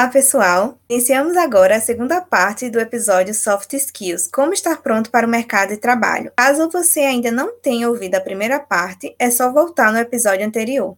Olá, 0.00 0.08
pessoal! 0.08 0.78
Iniciamos 0.88 1.36
agora 1.36 1.76
a 1.76 1.80
segunda 1.80 2.22
parte 2.22 2.70
do 2.70 2.80
episódio 2.80 3.34
Soft 3.34 3.74
Skills 3.74 4.28
Como 4.28 4.54
estar 4.54 4.80
pronto 4.80 5.10
para 5.10 5.26
o 5.26 5.30
mercado 5.30 5.68
de 5.68 5.76
trabalho. 5.76 6.32
Caso 6.38 6.70
você 6.70 7.00
ainda 7.00 7.30
não 7.30 7.60
tenha 7.60 7.86
ouvido 7.86 8.14
a 8.14 8.20
primeira 8.22 8.58
parte, 8.58 9.14
é 9.18 9.30
só 9.30 9.52
voltar 9.52 9.92
no 9.92 9.98
episódio 9.98 10.46
anterior. 10.46 10.94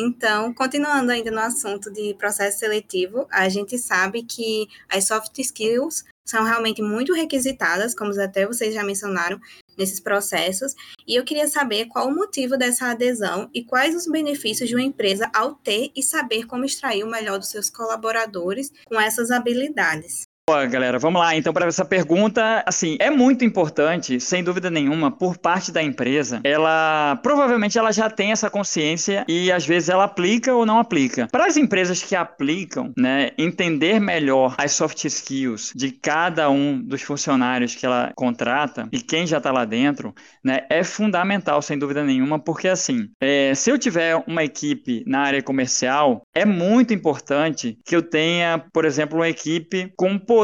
Então, 0.00 0.54
continuando 0.54 1.12
ainda 1.12 1.30
no 1.30 1.40
assunto 1.40 1.92
de 1.92 2.14
processo 2.14 2.60
seletivo, 2.60 3.26
a 3.30 3.46
gente 3.50 3.76
sabe 3.76 4.22
que 4.22 4.66
as 4.88 5.06
soft 5.06 5.38
skills 5.38 6.04
são 6.30 6.44
realmente 6.44 6.80
muito 6.80 7.12
requisitadas, 7.12 7.94
como 7.94 8.18
até 8.20 8.46
vocês 8.46 8.72
já 8.72 8.84
mencionaram, 8.84 9.40
nesses 9.76 9.98
processos. 9.98 10.74
E 11.06 11.14
eu 11.16 11.24
queria 11.24 11.48
saber 11.48 11.86
qual 11.86 12.08
o 12.08 12.14
motivo 12.14 12.56
dessa 12.56 12.86
adesão 12.86 13.50
e 13.52 13.64
quais 13.64 13.94
os 13.94 14.06
benefícios 14.06 14.68
de 14.68 14.74
uma 14.74 14.84
empresa 14.84 15.30
ao 15.34 15.54
ter 15.54 15.90
e 15.96 16.02
saber 16.02 16.46
como 16.46 16.64
extrair 16.64 17.02
o 17.02 17.10
melhor 17.10 17.38
dos 17.38 17.50
seus 17.50 17.68
colaboradores 17.68 18.70
com 18.86 19.00
essas 19.00 19.30
habilidades. 19.30 20.29
Boa, 20.50 20.66
galera, 20.66 20.98
vamos 20.98 21.20
lá. 21.20 21.36
Então, 21.36 21.52
para 21.52 21.66
essa 21.66 21.84
pergunta, 21.84 22.64
assim, 22.66 22.96
é 22.98 23.08
muito 23.08 23.44
importante, 23.44 24.18
sem 24.18 24.42
dúvida 24.42 24.68
nenhuma, 24.68 25.08
por 25.08 25.38
parte 25.38 25.70
da 25.70 25.80
empresa, 25.80 26.40
ela 26.42 27.16
provavelmente 27.22 27.78
ela 27.78 27.92
já 27.92 28.10
tem 28.10 28.32
essa 28.32 28.50
consciência 28.50 29.24
e 29.28 29.52
às 29.52 29.64
vezes 29.64 29.88
ela 29.88 30.02
aplica 30.02 30.52
ou 30.52 30.66
não 30.66 30.80
aplica. 30.80 31.28
Para 31.30 31.46
as 31.46 31.56
empresas 31.56 32.02
que 32.02 32.16
aplicam, 32.16 32.92
né, 32.98 33.30
entender 33.38 34.00
melhor 34.00 34.56
as 34.58 34.72
soft 34.72 35.04
skills 35.04 35.72
de 35.72 35.92
cada 35.92 36.50
um 36.50 36.82
dos 36.82 37.00
funcionários 37.00 37.76
que 37.76 37.86
ela 37.86 38.12
contrata 38.16 38.88
e 38.90 39.00
quem 39.00 39.28
já 39.28 39.38
está 39.38 39.52
lá 39.52 39.64
dentro, 39.64 40.12
né, 40.42 40.66
é 40.68 40.82
fundamental, 40.82 41.62
sem 41.62 41.78
dúvida 41.78 42.02
nenhuma, 42.02 42.40
porque 42.40 42.66
assim, 42.66 43.08
é, 43.20 43.54
se 43.54 43.70
eu 43.70 43.78
tiver 43.78 44.20
uma 44.26 44.42
equipe 44.42 45.04
na 45.06 45.20
área 45.20 45.44
comercial, 45.44 46.22
é 46.34 46.44
muito 46.44 46.92
importante 46.92 47.78
que 47.84 47.94
eu 47.94 48.02
tenha, 48.02 48.64
por 48.72 48.84
exemplo, 48.84 49.16
uma 49.16 49.28
equipe 49.28 49.92
com 49.96 50.18
poder 50.18 50.39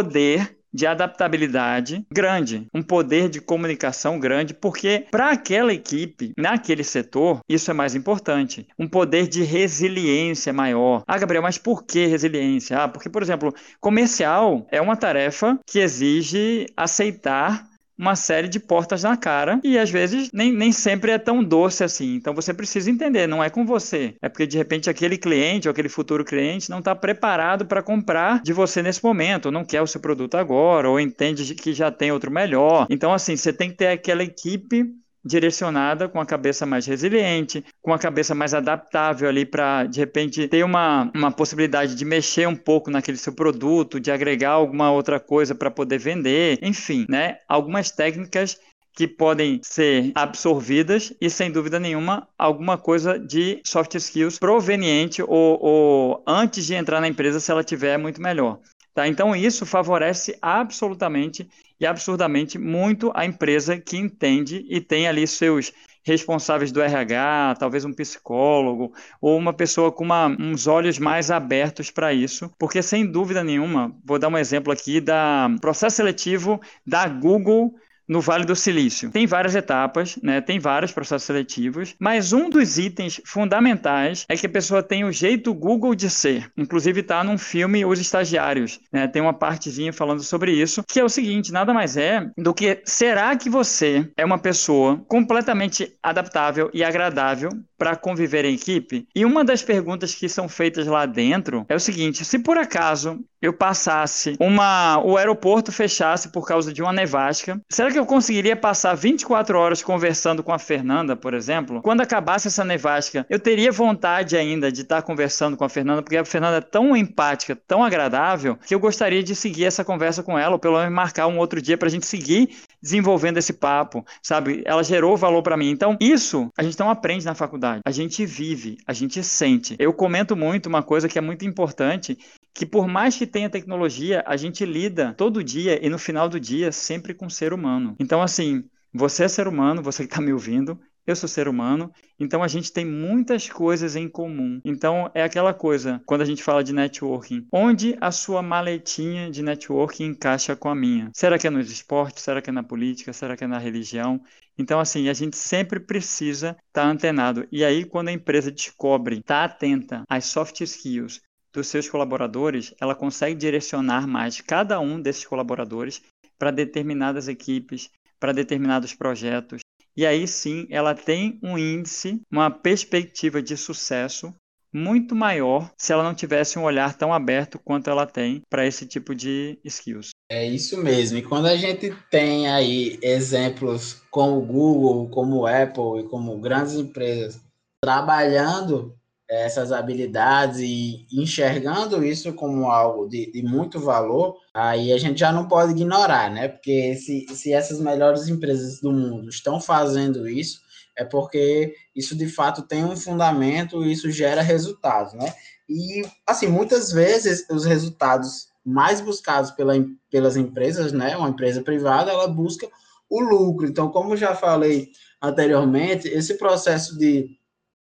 de 0.77 0.87
adaptabilidade 0.87 2.07
grande, 2.13 2.67
um 2.75 2.83
poder 2.83 3.31
de 3.31 3.41
comunicação 3.41 4.21
grande, 4.21 4.53
porque 4.53 5.07
para 5.11 5.31
aquela 5.31 5.73
equipe, 5.73 6.33
naquele 6.37 6.85
setor, 6.85 7.41
isso 7.49 7.71
é 7.71 7.75
mais 7.75 7.95
importante. 7.95 8.67
Um 8.79 8.87
poder 8.87 9.27
de 9.27 9.43
resiliência 9.43 10.53
maior. 10.53 11.03
Ah, 11.07 11.19
Gabriel, 11.19 11.43
mas 11.43 11.57
por 11.57 11.85
que 11.85 12.07
resiliência? 12.07 12.79
Ah, 12.79 12.89
porque, 12.89 13.09
por 13.09 13.23
exemplo, 13.23 13.55
comercial 13.81 14.67
é 14.71 14.81
uma 14.81 14.97
tarefa 14.97 15.59
que 15.67 15.79
exige 15.79 16.67
aceitar 16.77 17.67
uma 17.99 18.17
série 18.17 18.49
de 18.49 18.61
portas 18.61 19.03
na 19.03 19.17
cara 19.17 19.61
e 19.65 19.79
às 19.79 19.91
vezes 19.91 20.31
nem, 20.33 20.53
nem 20.53 20.73
sempre 20.73 21.13
é 21.13 21.19
tão 21.19 21.43
doce 21.43 21.83
assim. 21.85 22.15
Então 22.15 22.35
você 22.35 22.53
precisa 22.53 22.91
entender, 22.91 23.27
não 23.27 23.43
é 23.43 23.51
com 23.51 23.65
você. 23.65 24.15
É 24.21 24.29
porque 24.29 24.47
de 24.47 24.57
repente 24.57 24.91
aquele 24.91 25.17
cliente 25.17 25.69
ou 25.69 25.73
aquele 25.73 25.89
futuro 25.89 26.25
cliente 26.25 26.71
não 26.71 26.79
está 26.79 26.95
preparado 26.95 27.67
para 27.67 27.83
comprar 27.83 28.43
de 28.43 28.53
você 28.53 28.83
nesse 28.83 29.03
momento, 29.03 29.51
não 29.51 29.65
quer 29.65 29.83
o 29.83 29.87
seu 29.87 30.01
produto 30.01 30.37
agora, 30.37 30.89
ou 30.89 31.01
entende 31.01 31.55
que 31.55 31.73
já 31.73 31.91
tem 31.91 32.13
outro 32.13 32.31
melhor. 32.31 32.87
Então, 32.91 33.13
assim, 33.13 33.37
você 33.37 33.53
tem 33.53 33.71
que 33.71 33.77
ter 33.77 33.89
aquela 33.89 34.23
equipe 34.23 34.85
direcionada 35.27 36.09
com 36.09 36.21
a 36.21 36.27
cabeça 36.27 36.65
mais 36.65 36.87
resiliente, 36.87 37.65
com 37.83 37.93
a 37.93 37.99
cabeça 37.99 38.35
mais 38.35 38.55
adaptável 38.55 39.29
ali 39.29 39.45
para, 39.45 39.85
de 39.85 39.99
repente, 39.99 40.47
ter 40.47 40.65
uma, 40.65 41.11
uma 41.15 41.33
possibilidade 41.33 41.97
de 41.97 42.05
mexer 42.05 42.47
um 42.47 42.55
pouco 42.55 42.91
naquele 42.91 43.19
seu 43.19 43.33
produto, 43.33 43.99
de 43.99 44.13
agregar 44.13 44.51
alguma 44.51 44.91
outra 44.93 45.19
coisa 45.19 45.55
para 45.55 45.71
poder 45.71 45.99
vender, 45.99 46.59
enfim, 46.63 47.05
né? 47.09 47.39
Algumas 47.49 47.91
técnicas 47.91 48.57
que 48.95 49.07
podem 49.07 49.61
ser 49.63 50.13
absorvidas 50.15 51.13
e, 51.21 51.29
sem 51.29 51.51
dúvida 51.51 51.79
nenhuma, 51.79 52.27
alguma 52.39 52.79
coisa 52.79 53.19
de 53.19 53.61
soft 53.65 53.95
skills 53.97 54.39
proveniente 54.39 55.23
ou, 55.23 55.59
ou 55.61 56.25
antes 56.27 56.65
de 56.65 56.75
entrar 56.75 57.01
na 57.01 57.09
empresa, 57.09 57.39
se 57.39 57.51
ela 57.51 57.63
tiver, 57.63 57.99
muito 57.99 58.23
melhor. 58.23 58.59
Tá? 58.95 59.07
Então, 59.07 59.37
isso 59.37 59.67
favorece 59.67 60.39
absolutamente 60.41 61.47
e 61.79 61.87
absurdamente 61.87 62.59
muito 62.59 63.13
a 63.15 63.25
empresa 63.25 63.79
que 63.79 63.97
entende 63.97 64.65
e 64.69 64.81
tem 64.81 65.07
ali 65.07 65.27
seus 65.27 65.73
responsáveis 66.07 66.71
do 66.71 66.81
RH, 66.81 67.57
talvez 67.59 67.85
um 67.85 67.93
psicólogo, 67.93 68.93
ou 69.21 69.37
uma 69.37 69.53
pessoa 69.53 69.91
com 69.91 70.05
uma, 70.05 70.29
uns 70.29 70.69
olhos 70.69 71.01
mais 71.01 71.33
abertos 71.33 71.91
para 71.91 72.15
isso, 72.15 72.49
porque 72.57 72.81
sem 72.81 73.05
dúvida 73.05 73.43
nenhuma, 73.43 73.93
vou 74.05 74.17
dar 74.17 74.29
um 74.29 74.39
exemplo 74.39 74.73
aqui 74.73 75.01
da 75.01 75.51
processo 75.61 75.97
seletivo 75.97 76.61
da 76.87 77.09
Google 77.09 77.75
no 78.09 78.21
Vale 78.21 78.45
do 78.45 78.57
Silício. 78.57 79.11
Tem 79.11 79.27
várias 79.27 79.55
etapas, 79.55 80.19
né? 80.23 80.41
tem 80.41 80.59
vários 80.59 80.93
processos 80.93 81.27
seletivos, 81.27 81.95
mas 81.99 82.33
um 82.33 82.49
dos 82.49 82.79
itens 82.79 83.21
fundamentais 83.25 84.25
é 84.29 84.37
que 84.37 84.47
a 84.47 84.51
pessoa 84.51 84.83
tem 84.83 85.05
o 85.05 85.13
jeito 85.13 85.55
Google 85.55 85.95
de 85.95 86.09
ser. 86.11 86.51
Inclusive 86.57 87.01
está 87.01 87.23
num 87.25 87.39
filme 87.39 87.85
Os 87.85 87.99
Estagiários, 87.99 88.81
né? 88.93 89.07
tem 89.07 89.23
uma 89.23 89.35
partezinha 89.35 89.93
falando 89.93 90.23
sobre 90.23 90.53
isso, 90.53 90.83
que 90.87 91.01
é 91.01 91.05
o 91.05 91.09
seguinte, 91.09 91.53
nada 91.53 91.73
mais 91.73 91.97
é 91.97 92.31
do 92.37 92.55
que 92.55 92.81
será 92.85 93.35
que 93.37 93.51
você 93.51 94.09
é 94.17 94.25
uma 94.25 94.39
pessoa 94.39 95.03
completamente 95.09 95.97
adaptável 96.03 96.71
e 96.73 96.85
agradável 96.85 97.51
para 97.79 97.97
conviver 97.97 98.45
em 98.45 98.55
equipe? 98.55 99.07
E 99.15 99.25
uma 99.25 99.45
das 99.45 99.63
perguntas 99.63 100.15
que 100.15 100.29
são 100.29 100.49
feitas 100.49 100.87
lá 100.87 101.07
dentro 101.07 101.65
é 101.69 101.75
o 101.75 101.81
seguinte: 101.81 102.25
se 102.25 102.39
por 102.39 102.59
acaso 102.59 103.21
eu 103.41 103.53
passasse 103.53 104.37
uma 104.41 105.01
o 105.05 105.17
aeroporto 105.17 105.71
fechasse 105.71 106.31
por 106.31 106.47
causa 106.47 106.73
de 106.73 106.83
uma 106.83 106.93
nevasca, 106.93 107.61
será 107.69 107.91
que 107.91 107.99
eu 107.99 108.07
conseguiria 108.07 108.57
passar 108.57 108.95
24 108.95 109.59
horas 109.59 109.83
conversando 109.83 110.43
com 110.43 110.53
a 110.53 110.59
Fernanda, 110.59 111.15
por 111.15 111.35
exemplo? 111.35 111.83
Quando 111.83 112.01
acabasse 112.01 112.49
essa 112.49 112.65
nevasca, 112.65 113.27
eu 113.29 113.39
teria 113.39 113.71
vontade 113.71 114.37
ainda 114.37 114.73
de 114.73 114.83
estar 114.83 115.03
conversando 115.03 115.57
com 115.57 115.65
a 115.65 115.69
Fernanda, 115.69 116.03
porque 116.03 116.17
a 116.17 116.25
Fernanda 116.25 116.59
é 116.59 116.61
tão 116.61 116.97
empática, 116.97 117.57
tão 117.67 117.85
agradável, 117.85 118.59
que 118.67 118.75
eu 118.75 118.81
gostaria 118.81 119.23
de 119.23 119.35
seguir 119.35 119.65
essa 119.65 119.85
conversa 119.85 120.23
com 120.23 120.39
ela, 120.39 120.55
ou 120.55 120.59
pelo 120.59 120.79
menos 120.79 120.93
marcar 120.93 121.27
um 121.27 121.39
outro 121.39 121.61
dia 121.61 121.77
para 121.77 121.89
a 121.89 121.91
gente 121.91 122.07
seguir 122.07 122.57
desenvolvendo 122.87 123.37
esse 123.37 123.53
papo, 123.53 124.07
sabe? 124.23 124.63
Ela 124.65 124.85
gerou 124.85 125.17
valor 125.17 125.43
para 125.43 125.57
mim. 125.57 125.71
Então, 125.71 125.97
isso 126.01 126.49
a 126.57 126.63
gente 126.63 126.79
não 126.79 126.89
aprende 126.89 127.27
na 127.27 127.35
faculdade. 127.35 127.83
A 127.85 127.91
gente 127.91 128.25
vive, 128.25 128.79
a 128.87 128.93
gente 128.93 129.23
sente. 129.25 129.75
Eu 129.79 129.93
comento 129.93 130.37
muito 130.37 130.67
uma 130.67 130.83
coisa 130.83 131.09
que 131.09 131.19
é 131.19 131.21
muito 131.21 131.45
importante, 131.45 132.17
que 132.55 132.65
por 132.65 132.87
mais 132.87 133.17
que 133.17 133.27
tenha 133.27 133.51
tecnologia, 133.51 134.23
a 134.25 134.37
gente 134.37 134.65
lida 134.65 135.15
todo 135.17 135.43
dia 135.43 135.85
e 135.85 135.91
no 135.91 135.99
final 135.99 136.29
do 136.29 136.39
dia 136.39 136.71
sempre 136.71 137.13
com 137.13 137.27
o 137.27 137.31
ser 137.31 137.53
humano. 137.53 137.97
Então, 137.99 138.23
assim, 138.23 138.65
você 138.95 139.25
é 139.25 139.29
ser 139.29 139.49
humano, 139.49 139.83
você 139.83 140.05
que 140.05 140.11
está 140.11 140.23
me 140.23 140.33
ouvindo, 140.33 140.79
eu 141.07 141.15
sou 141.15 141.29
ser 141.29 141.47
humano, 141.47 141.93
então 142.19 142.43
a 142.43 142.49
gente 142.49 142.73
tem 142.73 142.85
muitas 142.85 143.49
coisas 143.49 143.95
em 143.95 144.09
comum. 144.09 144.61
Então 144.65 145.11
é 145.15 145.23
aquela 145.23 145.55
coisa, 145.55 146.01
quando 146.05 146.23
a 146.23 146.25
gente 146.25 146.43
fala 146.43 146.65
de 146.65 146.73
networking, 146.73 147.47
onde 147.53 147.97
a 148.01 148.11
sua 148.11 148.43
maletinha 148.43 149.31
de 149.31 149.43
networking 149.43 150.07
encaixa 150.07 150.57
com 150.57 150.69
a 150.69 150.75
minha? 150.75 151.11
Será 151.15 151.39
que 151.39 151.47
é 151.47 151.51
nos 151.51 151.71
esportes? 151.71 152.25
Será 152.25 152.43
que 152.43 152.51
é 152.51 152.53
na 152.53 152.63
política? 152.63 153.13
Será 153.13 153.37
que 153.37 153.45
é 153.45 153.47
na 153.47 153.59
religião? 153.59 154.21
Então, 154.59 154.81
assim, 154.81 155.09
a 155.09 155.13
gente 155.13 155.37
sempre 155.37 155.79
precisa 155.79 156.57
estar 156.69 156.83
tá 156.83 156.89
antenado. 156.89 157.47
E 157.53 157.65
aí, 157.65 157.85
quando 157.85 158.09
a 158.09 158.13
empresa 158.13 158.51
descobre, 158.51 159.19
está 159.19 159.45
atenta 159.45 160.03
às 160.09 160.25
soft 160.25 160.61
skills 160.63 161.21
dos 161.53 161.69
seus 161.69 161.89
colaboradores, 161.89 162.75
ela 162.81 162.95
consegue 162.95 163.35
direcionar 163.35 164.07
mais 164.07 164.41
cada 164.41 164.79
um 164.81 165.01
desses 165.01 165.25
colaboradores 165.25 166.03
para 166.39 166.51
determinadas 166.51 167.29
equipes, 167.29 167.91
para 168.19 168.33
determinados 168.33 168.95
projetos, 168.95 169.61
e 169.97 170.05
aí 170.05 170.27
sim 170.29 170.67
ela 170.71 170.95
tem 170.95 171.39
um 171.43 171.57
índice, 171.57 172.21
uma 172.31 172.51
perspectiva 172.51 173.43
de 173.43 173.57
sucesso 173.57 174.35
muito 174.73 175.15
maior 175.15 175.71
se 175.77 175.93
ela 175.93 176.03
não 176.03 176.15
tivesse 176.15 176.59
um 176.59 176.65
olhar 176.65 176.95
tão 176.97 177.13
aberto 177.13 177.59
quanto 177.59 177.89
ela 177.89 178.07
tem 178.07 178.43
para 178.51 178.67
esse 178.67 178.87
tipo 178.87 179.15
de 179.15 179.59
skills. 179.65 180.11
É 180.31 180.47
isso 180.47 180.77
mesmo. 180.83 181.17
E 181.17 181.23
quando 181.23 181.47
a 181.47 181.57
gente 181.57 181.97
tem 182.11 182.49
aí 182.49 182.99
exemplos 183.01 184.03
como 184.11 184.39
o 184.39 184.45
Google, 184.45 185.09
como 185.09 185.37
o 185.37 185.47
Apple 185.47 186.01
e 186.01 186.09
como 186.09 186.39
grandes 186.39 186.75
empresas 186.75 187.41
trabalhando 187.81 188.95
essas 189.29 189.73
habilidades 189.73 190.61
e 190.61 191.07
enxergando 191.13 192.05
isso 192.05 192.33
como 192.33 192.71
algo 192.71 193.09
de, 193.09 193.31
de, 193.33 193.43
muito 193.43 193.81
valor, 193.81 194.37
aí 194.55 194.93
a 194.93 194.99
gente 194.99 195.19
já 195.19 195.33
não 195.33 195.49
pode 195.49 195.73
ignorar, 195.73 196.31
né? 196.31 196.49
Porque 196.49 196.95
se, 196.95 197.27
se 197.35 197.53
essas 197.53 197.81
melhores 197.81 198.29
empresas 198.29 198.81
do 198.81 198.93
mundo 198.93 199.29
estão 199.29 199.61
fazendo 199.61 200.29
isso, 200.29 200.61
é 200.97 201.05
porque 201.05 201.75
isso 201.95 202.17
de 202.17 202.29
fato 202.29 202.63
tem 202.63 202.85
um 202.85 202.97
fundamento 202.97 203.85
e 203.85 203.93
isso 203.93 204.11
gera 204.11 204.43
resultados, 204.43 205.13
né? 205.13 205.35
E, 205.69 206.07
assim, 206.27 206.47
muitas 206.47 206.93
vezes 206.93 207.45
os 207.51 207.65
resultados 207.65 208.49
mais 208.65 209.01
buscados 209.01 209.51
pela, 209.51 209.75
pelas 210.11 210.37
empresas, 210.37 210.93
né? 210.93 211.17
Uma 211.17 211.29
empresa 211.29 211.63
privada, 211.63 212.11
ela 212.11 212.29
busca 212.29 212.69
o 213.11 213.21
lucro. 213.21 213.67
Então, 213.67 213.91
como 213.91 214.17
já 214.17 214.35
falei 214.35 214.91
anteriormente, 215.21 216.09
esse 216.09 216.35
processo 216.35 216.97
de 216.97 217.36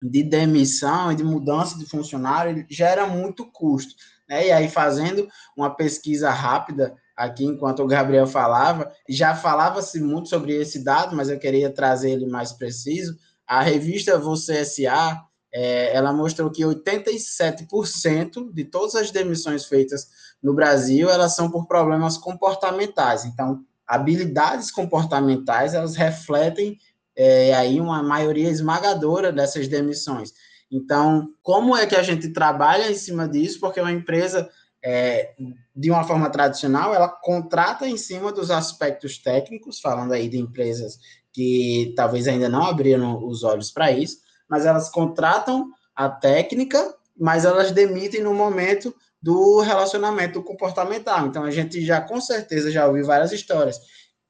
de 0.02 0.22
demissão 0.22 1.10
e 1.10 1.16
de 1.16 1.24
mudança 1.24 1.78
de 1.78 1.86
funcionário 1.86 2.64
gera 2.68 3.06
muito 3.06 3.44
custo. 3.50 3.94
Né? 4.28 4.48
E 4.48 4.52
aí, 4.52 4.68
fazendo 4.68 5.28
uma 5.56 5.70
pesquisa 5.70 6.30
rápida 6.30 6.94
aqui, 7.16 7.44
enquanto 7.44 7.82
o 7.82 7.86
Gabriel 7.86 8.26
falava, 8.26 8.92
já 9.08 9.34
falava-se 9.34 10.00
muito 10.00 10.28
sobre 10.28 10.54
esse 10.54 10.84
dado, 10.84 11.16
mas 11.16 11.28
eu 11.28 11.38
queria 11.38 11.70
trazer 11.70 12.10
ele 12.12 12.26
mais 12.26 12.52
preciso. 12.52 13.16
A 13.46 13.62
revista 13.62 14.18
Você 14.18 14.64
SA, 14.64 15.20
é, 15.52 15.96
ela 15.96 16.12
mostrou 16.12 16.50
que 16.50 16.62
87% 16.62 18.52
de 18.52 18.64
todas 18.64 18.94
as 18.94 19.10
demissões 19.10 19.64
feitas 19.64 20.06
no 20.42 20.54
Brasil, 20.54 21.08
elas 21.08 21.34
são 21.34 21.50
por 21.50 21.66
problemas 21.66 22.16
comportamentais. 22.16 23.24
Então, 23.24 23.64
habilidades 23.86 24.70
comportamentais, 24.70 25.72
elas 25.74 25.96
refletem 25.96 26.78
é, 27.18 27.52
aí 27.52 27.80
uma 27.80 28.00
maioria 28.00 28.48
esmagadora 28.48 29.32
dessas 29.32 29.66
demissões. 29.66 30.32
Então, 30.70 31.30
como 31.42 31.76
é 31.76 31.84
que 31.84 31.96
a 31.96 32.02
gente 32.02 32.28
trabalha 32.28 32.88
em 32.88 32.94
cima 32.94 33.28
disso? 33.28 33.58
Porque 33.58 33.80
uma 33.80 33.90
empresa, 33.90 34.48
é, 34.84 35.34
de 35.74 35.90
uma 35.90 36.04
forma 36.04 36.30
tradicional, 36.30 36.94
ela 36.94 37.08
contrata 37.08 37.88
em 37.88 37.96
cima 37.96 38.30
dos 38.30 38.52
aspectos 38.52 39.18
técnicos, 39.18 39.80
falando 39.80 40.12
aí 40.12 40.28
de 40.28 40.38
empresas 40.38 41.00
que 41.32 41.92
talvez 41.96 42.28
ainda 42.28 42.48
não 42.48 42.62
abriram 42.62 43.26
os 43.26 43.42
olhos 43.42 43.72
para 43.72 43.90
isso, 43.90 44.18
mas 44.48 44.64
elas 44.64 44.88
contratam 44.88 45.68
a 45.96 46.08
técnica, 46.08 46.94
mas 47.18 47.44
elas 47.44 47.72
demitem 47.72 48.22
no 48.22 48.32
momento 48.32 48.94
do 49.20 49.60
relacionamento 49.60 50.40
comportamental. 50.40 51.26
Então, 51.26 51.42
a 51.42 51.50
gente 51.50 51.84
já, 51.84 52.00
com 52.00 52.20
certeza, 52.20 52.70
já 52.70 52.86
ouviu 52.86 53.04
várias 53.04 53.32
histórias 53.32 53.80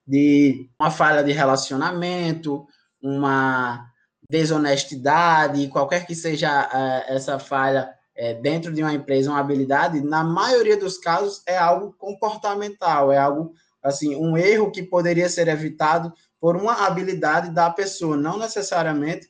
de 0.06 0.70
uma 0.81 0.91
falha 0.91 1.23
de 1.23 1.32
relacionamento, 1.32 2.67
uma 3.02 3.88
desonestidade, 4.30 5.68
qualquer 5.68 6.06
que 6.06 6.14
seja 6.14 6.66
uh, 6.66 7.12
essa 7.12 7.38
falha 7.38 7.90
uh, 8.16 8.42
dentro 8.42 8.72
de 8.72 8.82
uma 8.82 8.92
empresa, 8.92 9.30
uma 9.30 9.40
habilidade, 9.40 10.00
na 10.00 10.22
maioria 10.22 10.76
dos 10.76 10.98
casos 10.98 11.42
é 11.46 11.56
algo 11.56 11.94
comportamental, 11.98 13.10
é 13.10 13.18
algo 13.18 13.52
assim, 13.82 14.16
um 14.16 14.36
erro 14.36 14.70
que 14.70 14.82
poderia 14.82 15.28
ser 15.28 15.48
evitado 15.48 16.12
por 16.40 16.56
uma 16.56 16.86
habilidade 16.86 17.50
da 17.50 17.70
pessoa, 17.70 18.16
não 18.16 18.38
necessariamente 18.38 19.28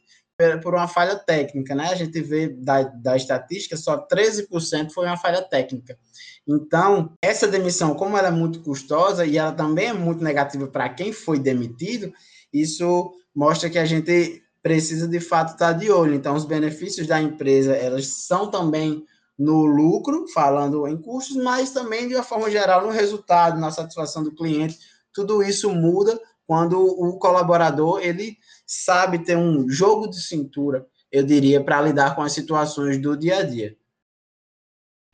por 0.62 0.74
uma 0.74 0.86
falha 0.86 1.16
técnica, 1.16 1.74
né? 1.74 1.88
A 1.88 1.96
gente 1.96 2.20
vê 2.20 2.48
da, 2.48 2.82
da 2.82 3.16
estatística, 3.16 3.76
só 3.76 4.06
13% 4.06 4.92
foi 4.92 5.06
uma 5.06 5.16
falha 5.16 5.42
técnica. 5.42 5.98
Então, 6.46 7.12
essa 7.20 7.48
demissão, 7.48 7.94
como 7.94 8.16
ela 8.16 8.28
é 8.28 8.32
muito 8.32 8.62
custosa 8.62 9.26
e 9.26 9.36
ela 9.36 9.52
também 9.52 9.88
é 9.88 9.92
muito 9.92 10.22
negativa 10.22 10.68
para 10.68 10.88
quem 10.90 11.12
foi 11.12 11.40
demitido, 11.40 12.12
isso 12.52 13.12
mostra 13.34 13.70
que 13.70 13.78
a 13.78 13.84
gente 13.84 14.42
precisa 14.62 15.06
de 15.06 15.20
fato 15.20 15.52
estar 15.52 15.72
de 15.72 15.90
olho. 15.90 16.14
Então, 16.14 16.34
os 16.34 16.44
benefícios 16.44 17.06
da 17.06 17.20
empresa, 17.20 17.74
elas 17.74 18.06
são 18.06 18.50
também 18.50 19.04
no 19.38 19.64
lucro, 19.64 20.26
falando 20.28 20.86
em 20.88 20.96
custos, 20.96 21.36
mas 21.36 21.70
também 21.70 22.08
de 22.08 22.14
uma 22.14 22.24
forma 22.24 22.50
geral 22.50 22.84
no 22.84 22.90
resultado, 22.90 23.60
na 23.60 23.70
satisfação 23.70 24.22
do 24.24 24.34
cliente. 24.34 24.78
Tudo 25.12 25.42
isso 25.42 25.70
muda 25.70 26.20
quando 26.46 26.80
o 26.80 27.18
colaborador 27.18 28.00
ele 28.00 28.36
sabe 28.66 29.18
ter 29.20 29.36
um 29.36 29.68
jogo 29.68 30.08
de 30.08 30.20
cintura, 30.20 30.86
eu 31.10 31.22
diria, 31.22 31.62
para 31.62 31.80
lidar 31.80 32.14
com 32.14 32.22
as 32.22 32.32
situações 32.32 32.98
do 33.00 33.16
dia 33.16 33.38
a 33.38 33.42
dia. 33.42 33.76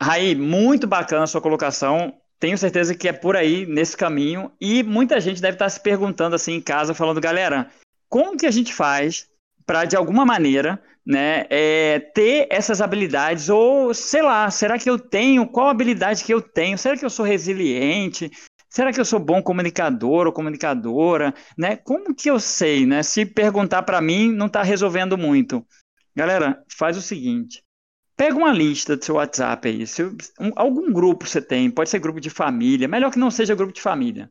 Raí, 0.01 0.35
muito 0.35 0.87
bacana 0.87 1.25
a 1.25 1.27
sua 1.27 1.41
colocação. 1.41 2.13
Tenho 2.45 2.59
certeza 2.59 2.95
que 2.95 3.09
é 3.09 3.13
por 3.15 3.39
aí, 3.39 3.65
nesse 3.65 3.97
caminho. 3.97 4.53
E 4.61 4.83
muita 4.83 5.19
gente 5.19 5.41
deve 5.41 5.55
estar 5.55 5.71
se 5.71 5.81
perguntando 5.81 6.37
assim 6.37 6.53
em 6.53 6.61
casa, 6.61 6.93
falando, 6.93 7.19
galera, 7.19 7.71
como 8.07 8.37
que 8.37 8.45
a 8.45 8.51
gente 8.51 8.75
faz 8.75 9.31
para, 9.65 9.87
de 9.87 9.97
alguma 9.97 10.27
maneira, 10.27 10.79
né, 11.07 11.47
é, 11.49 12.01
ter 12.01 12.47
essas 12.51 12.83
habilidades? 12.83 13.49
Ou, 13.49 13.95
sei 13.95 14.21
lá, 14.21 14.51
será 14.51 14.79
que 14.79 14.91
eu 14.91 14.99
tenho? 14.99 15.49
Qual 15.49 15.71
habilidade 15.71 16.23
que 16.23 16.35
eu 16.35 16.43
tenho? 16.43 16.77
Será 16.77 16.99
que 16.99 17.05
eu 17.07 17.09
sou 17.09 17.25
resiliente? 17.25 18.31
Será 18.69 18.93
que 18.93 19.01
eu 19.01 19.07
sou 19.07 19.19
bom 19.19 19.43
comunicador 19.43 20.27
ou 20.27 20.33
comunicadora? 20.33 21.33
Né? 21.57 21.77
Como 21.77 22.15
que 22.15 22.29
eu 22.29 22.39
sei? 22.39 22.85
Né? 22.85 23.03
Se 23.03 23.25
perguntar 23.25 23.85
para 23.85 24.03
mim, 24.03 24.31
não 24.31 24.49
está 24.49 24.63
resolvendo 24.63 25.17
muito. 25.17 25.67
Galera, 26.15 26.63
faz 26.69 26.99
o 26.99 27.01
seguinte. 27.01 27.64
Pega 28.17 28.37
uma 28.37 28.53
lista 28.53 28.97
do 28.97 29.05
seu 29.05 29.17
WhatsApp 29.17 29.69
aí. 29.69 29.87
Se, 29.87 30.05
um, 30.05 30.53
algum 30.55 30.93
grupo 30.93 31.27
você 31.27 31.43
tem, 31.43 31.71
pode 31.71 31.91
ser 31.91 31.99
grupo 31.99 32.21
de 32.21 32.31
família, 32.31 32.87
melhor 32.87 33.11
que 33.11 33.19
não 33.19 33.31
seja 33.31 33.55
grupo 33.55 33.73
de 33.73 33.83
família. 33.83 34.31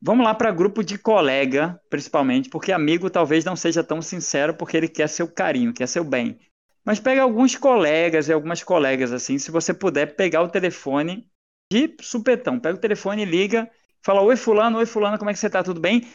Vamos 0.00 0.24
lá 0.24 0.34
para 0.34 0.52
grupo 0.52 0.84
de 0.84 0.98
colega, 0.98 1.80
principalmente, 1.88 2.50
porque 2.50 2.70
amigo 2.70 3.08
talvez 3.08 3.44
não 3.44 3.56
seja 3.56 3.82
tão 3.82 4.02
sincero 4.02 4.54
porque 4.54 4.76
ele 4.76 4.88
quer 4.88 5.08
seu 5.08 5.26
carinho, 5.26 5.72
quer 5.72 5.88
seu 5.88 6.04
bem. 6.04 6.38
Mas 6.84 7.00
pega 7.00 7.22
alguns 7.22 7.56
colegas 7.56 8.28
e 8.28 8.32
algumas 8.32 8.62
colegas 8.62 9.12
assim, 9.12 9.38
se 9.38 9.50
você 9.50 9.72
puder 9.72 10.14
pegar 10.14 10.42
o 10.42 10.48
telefone 10.48 11.28
de 11.72 11.96
supetão. 12.00 12.60
Pega 12.60 12.76
o 12.76 12.80
telefone, 12.80 13.24
liga, 13.24 13.68
fala: 14.02 14.20
Oi, 14.20 14.36
Fulano, 14.36 14.78
oi, 14.78 14.86
Fulano, 14.86 15.18
como 15.18 15.30
é 15.30 15.32
que 15.32 15.38
você 15.38 15.50
tá? 15.50 15.62
Tudo 15.62 15.80
bem? 15.80 16.06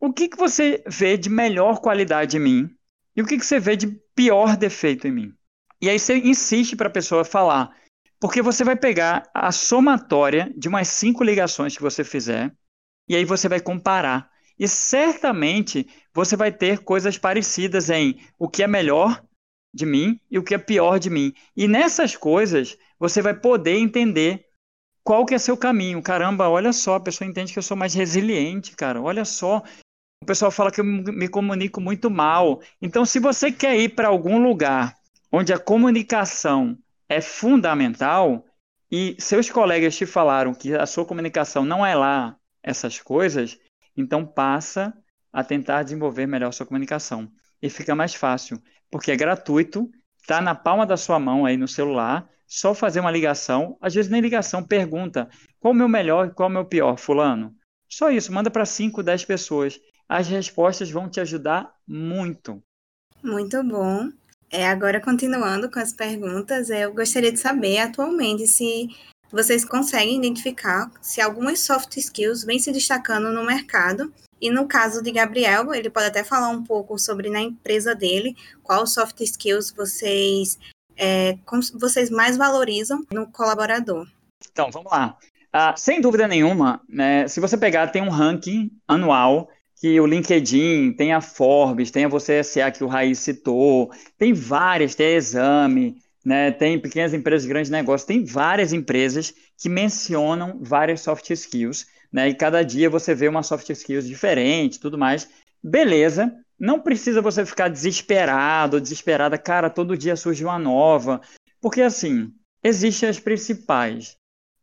O 0.00 0.12
que, 0.12 0.28
que 0.28 0.36
você 0.36 0.82
vê 0.86 1.16
de 1.16 1.28
melhor 1.28 1.80
qualidade 1.80 2.36
em 2.36 2.40
mim? 2.40 2.70
E 3.16 3.20
o 3.20 3.26
que, 3.26 3.36
que 3.36 3.44
você 3.44 3.58
vê 3.58 3.76
de 3.76 3.88
pior 4.14 4.56
defeito 4.56 5.08
em 5.08 5.12
mim? 5.12 5.37
E 5.80 5.88
aí 5.88 5.98
você 5.98 6.16
insiste 6.16 6.76
para 6.76 6.88
a 6.88 6.92
pessoa 6.92 7.24
falar. 7.24 7.76
Porque 8.20 8.42
você 8.42 8.64
vai 8.64 8.76
pegar 8.76 9.28
a 9.32 9.52
somatória 9.52 10.52
de 10.56 10.68
umas 10.68 10.88
cinco 10.88 11.22
ligações 11.22 11.76
que 11.76 11.82
você 11.82 12.02
fizer, 12.02 12.52
e 13.08 13.14
aí 13.14 13.24
você 13.24 13.48
vai 13.48 13.60
comparar. 13.60 14.28
E 14.58 14.66
certamente 14.66 15.86
você 16.12 16.36
vai 16.36 16.50
ter 16.50 16.80
coisas 16.80 17.16
parecidas 17.16 17.90
em 17.90 18.18
o 18.36 18.48
que 18.48 18.62
é 18.62 18.66
melhor 18.66 19.22
de 19.72 19.86
mim 19.86 20.20
e 20.28 20.38
o 20.38 20.42
que 20.42 20.54
é 20.54 20.58
pior 20.58 20.98
de 20.98 21.08
mim. 21.08 21.32
E 21.56 21.68
nessas 21.68 22.16
coisas 22.16 22.76
você 22.98 23.22
vai 23.22 23.34
poder 23.34 23.78
entender 23.78 24.44
qual 25.04 25.24
que 25.24 25.34
é 25.34 25.38
seu 25.38 25.56
caminho. 25.56 26.02
Caramba, 26.02 26.48
olha 26.48 26.72
só, 26.72 26.96
a 26.96 27.00
pessoa 27.00 27.28
entende 27.28 27.52
que 27.52 27.58
eu 27.58 27.62
sou 27.62 27.76
mais 27.76 27.94
resiliente, 27.94 28.74
cara. 28.74 29.00
Olha 29.00 29.24
só, 29.24 29.62
o 30.20 30.26
pessoal 30.26 30.50
fala 30.50 30.72
que 30.72 30.80
eu 30.80 30.84
me 30.84 31.28
comunico 31.28 31.80
muito 31.80 32.10
mal. 32.10 32.60
Então, 32.82 33.04
se 33.04 33.20
você 33.20 33.52
quer 33.52 33.78
ir 33.78 33.90
para 33.90 34.08
algum 34.08 34.42
lugar 34.42 34.97
onde 35.30 35.52
a 35.52 35.58
comunicação 35.58 36.76
é 37.08 37.20
fundamental 37.20 38.44
e 38.90 39.16
seus 39.18 39.50
colegas 39.50 39.96
te 39.96 40.06
falaram 40.06 40.54
que 40.54 40.74
a 40.74 40.86
sua 40.86 41.04
comunicação 41.04 41.64
não 41.64 41.84
é 41.84 41.94
lá 41.94 42.36
essas 42.62 43.00
coisas, 43.00 43.58
então 43.96 44.24
passa 44.26 44.92
a 45.32 45.44
tentar 45.44 45.82
desenvolver 45.82 46.26
melhor 46.26 46.52
sua 46.52 46.66
comunicação. 46.66 47.30
E 47.60 47.68
fica 47.68 47.94
mais 47.94 48.14
fácil, 48.14 48.60
porque 48.90 49.10
é 49.10 49.16
gratuito, 49.16 49.90
está 50.20 50.40
na 50.40 50.54
palma 50.54 50.86
da 50.86 50.96
sua 50.96 51.18
mão 51.18 51.44
aí 51.44 51.56
no 51.56 51.68
celular, 51.68 52.28
só 52.46 52.74
fazer 52.74 53.00
uma 53.00 53.10
ligação, 53.10 53.76
às 53.80 53.94
vezes 53.94 54.10
nem 54.10 54.22
ligação, 54.22 54.62
pergunta 54.62 55.28
qual 55.60 55.74
o 55.74 55.76
meu 55.76 55.88
melhor 55.88 56.28
e 56.28 56.30
qual 56.30 56.48
o 56.48 56.52
meu 56.52 56.64
pior, 56.64 56.96
fulano. 56.96 57.54
Só 57.88 58.10
isso, 58.10 58.32
manda 58.32 58.50
para 58.50 58.64
5, 58.64 59.02
10 59.02 59.24
pessoas. 59.24 59.78
As 60.08 60.28
respostas 60.28 60.90
vão 60.90 61.08
te 61.08 61.20
ajudar 61.20 61.70
muito. 61.86 62.62
Muito 63.22 63.62
bom. 63.64 64.08
É, 64.50 64.66
agora, 64.66 65.00
continuando 65.00 65.70
com 65.70 65.78
as 65.78 65.92
perguntas, 65.92 66.70
eu 66.70 66.92
gostaria 66.92 67.30
de 67.30 67.38
saber 67.38 67.78
atualmente 67.78 68.46
se 68.46 68.88
vocês 69.30 69.64
conseguem 69.64 70.16
identificar 70.16 70.90
se 71.02 71.20
algumas 71.20 71.60
soft 71.60 71.96
skills 71.98 72.44
vêm 72.44 72.58
se 72.58 72.72
destacando 72.72 73.30
no 73.30 73.44
mercado. 73.44 74.12
E 74.40 74.50
no 74.50 74.66
caso 74.66 75.02
de 75.02 75.10
Gabriel, 75.10 75.74
ele 75.74 75.90
pode 75.90 76.06
até 76.06 76.24
falar 76.24 76.48
um 76.48 76.62
pouco 76.62 76.98
sobre 76.98 77.28
na 77.28 77.40
empresa 77.40 77.94
dele, 77.94 78.36
qual 78.62 78.86
soft 78.86 79.20
skills 79.20 79.72
vocês 79.72 80.58
é, 80.96 81.36
vocês 81.74 82.10
mais 82.10 82.36
valorizam 82.36 83.04
no 83.12 83.26
colaborador? 83.26 84.06
Então, 84.50 84.70
vamos 84.70 84.90
lá. 84.90 85.16
Ah, 85.52 85.74
sem 85.76 86.00
dúvida 86.00 86.28
nenhuma, 86.28 86.80
né, 86.88 87.26
se 87.26 87.40
você 87.40 87.56
pegar, 87.56 87.86
tem 87.88 88.02
um 88.02 88.10
ranking 88.10 88.70
anual 88.86 89.48
que 89.80 90.00
o 90.00 90.06
LinkedIn, 90.06 90.92
tem 90.92 91.12
a 91.12 91.20
Forbes, 91.20 91.90
tem 91.90 92.04
a 92.04 92.08
Você 92.08 92.42
SA 92.42 92.70
que 92.70 92.82
o 92.82 92.88
Raiz 92.88 93.20
citou, 93.20 93.90
tem 94.16 94.32
várias, 94.32 94.94
tem 94.94 95.06
a 95.06 95.16
Exame, 95.16 96.02
né, 96.24 96.50
tem 96.50 96.78
pequenas 96.80 97.14
empresas, 97.14 97.48
grandes 97.48 97.70
negócios, 97.70 98.06
tem 98.06 98.24
várias 98.24 98.72
empresas 98.72 99.32
que 99.56 99.68
mencionam 99.68 100.58
várias 100.60 101.00
soft 101.00 101.30
skills, 101.30 101.86
né, 102.12 102.28
e 102.28 102.34
cada 102.34 102.62
dia 102.62 102.90
você 102.90 103.14
vê 103.14 103.28
uma 103.28 103.42
soft 103.42 103.70
skills 103.70 104.06
diferente, 104.06 104.80
tudo 104.80 104.98
mais. 104.98 105.28
Beleza, 105.62 106.34
não 106.58 106.80
precisa 106.80 107.22
você 107.22 107.46
ficar 107.46 107.68
desesperado, 107.68 108.80
desesperada, 108.80 109.38
cara, 109.38 109.70
todo 109.70 109.96
dia 109.96 110.16
surge 110.16 110.44
uma 110.44 110.58
nova. 110.58 111.20
Porque 111.60 111.82
assim, 111.82 112.32
existem 112.64 113.08
as 113.08 113.20
principais. 113.20 114.16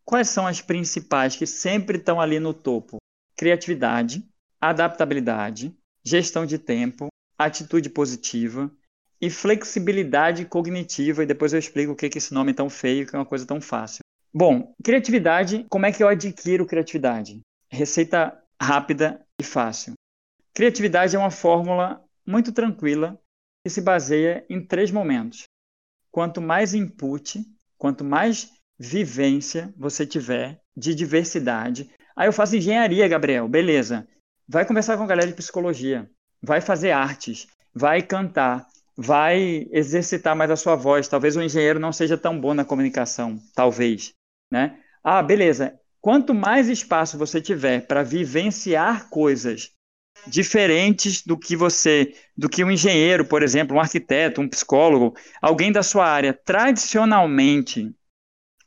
Quais 0.04 0.28
são 0.28 0.46
as 0.46 0.62
principais 0.62 1.36
que 1.36 1.46
sempre 1.46 1.98
estão 1.98 2.20
ali 2.20 2.40
no 2.40 2.54
topo? 2.54 2.98
Criatividade, 3.38 4.24
adaptabilidade, 4.60 5.76
gestão 6.04 6.46
de 6.46 6.58
tempo, 6.58 7.08
atitude 7.38 7.90
positiva 7.90 8.72
e 9.22 9.30
flexibilidade 9.30 10.46
cognitiva. 10.46 11.24
E 11.24 11.28
depois 11.28 11.54
eu 11.54 11.60
explico 11.60 11.94
o 11.94 11.96
que 11.96 12.06
é 12.06 12.10
esse 12.16 12.34
nome 12.34 12.54
tão 12.54 12.70
feio, 12.70 13.08
que 13.08 13.16
é 13.16 13.20
uma 13.20 13.26
coisa 13.26 13.46
tão 13.46 13.60
fácil. 13.62 14.00
Bom, 14.34 14.74
criatividade, 14.84 15.66
como 15.70 15.86
é 15.86 15.92
que 15.92 16.04
eu 16.04 16.08
adquiro 16.08 16.66
criatividade? 16.66 17.40
Receita 17.70 18.38
rápida 18.62 19.26
e 19.40 19.44
fácil. 19.44 19.94
Criatividade 20.54 21.16
é 21.16 21.20
uma 21.20 21.32
fórmula 21.32 22.04
muito 22.26 22.52
tranquila 22.52 23.20
que 23.64 23.70
se 23.70 23.82
baseia 23.82 24.46
em 24.50 24.62
três 24.66 24.92
momentos. 24.92 25.44
Quanto 26.12 26.42
mais 26.42 26.74
input, 26.74 27.46
quanto 27.78 28.04
mais 28.04 28.52
vivência 28.78 29.74
você 29.78 30.06
tiver 30.06 30.60
de 30.76 30.94
diversidade. 30.94 31.90
Aí 32.16 32.28
eu 32.28 32.34
faço 32.34 32.56
engenharia, 32.56 33.08
Gabriel, 33.08 33.48
beleza. 33.48 34.08
Vai 34.48 34.66
conversar 34.66 34.98
com 34.98 35.04
a 35.04 35.08
galera 35.08 35.28
de 35.28 35.34
psicologia, 35.34 36.10
vai 36.42 36.62
fazer 36.62 36.92
artes, 36.92 37.48
vai 37.74 38.02
cantar, 38.02 38.68
vai 38.96 39.68
exercitar 39.72 40.36
mais 40.36 40.52
a 40.52 40.56
sua 40.56 40.76
voz. 40.76 41.08
Talvez 41.08 41.36
o 41.36 41.42
engenheiro 41.42 41.80
não 41.80 41.92
seja 41.92 42.18
tão 42.18 42.40
bom 42.40 42.54
na 42.54 42.64
comunicação, 42.64 43.40
talvez, 43.56 44.14
né? 44.52 44.80
Ah, 45.04 45.22
beleza. 45.24 45.80
Quanto 46.00 46.34
mais 46.34 46.70
espaço 46.70 47.18
você 47.18 47.42
tiver 47.42 47.88
para 47.88 48.04
vivenciar 48.04 49.10
coisas 49.10 49.72
diferentes 50.28 51.24
do 51.24 51.38
que 51.38 51.56
você, 51.56 52.14
do 52.38 52.48
que 52.48 52.64
um 52.64 52.72
engenheiro, 52.72 53.26
por 53.26 53.44
exemplo, 53.44 53.76
um 53.76 53.80
arquiteto, 53.80 54.42
um 54.42 54.48
psicólogo, 54.48 55.16
alguém 55.42 55.72
da 55.72 55.84
sua 55.84 56.08
área 56.08 56.34
tradicionalmente 56.34 57.92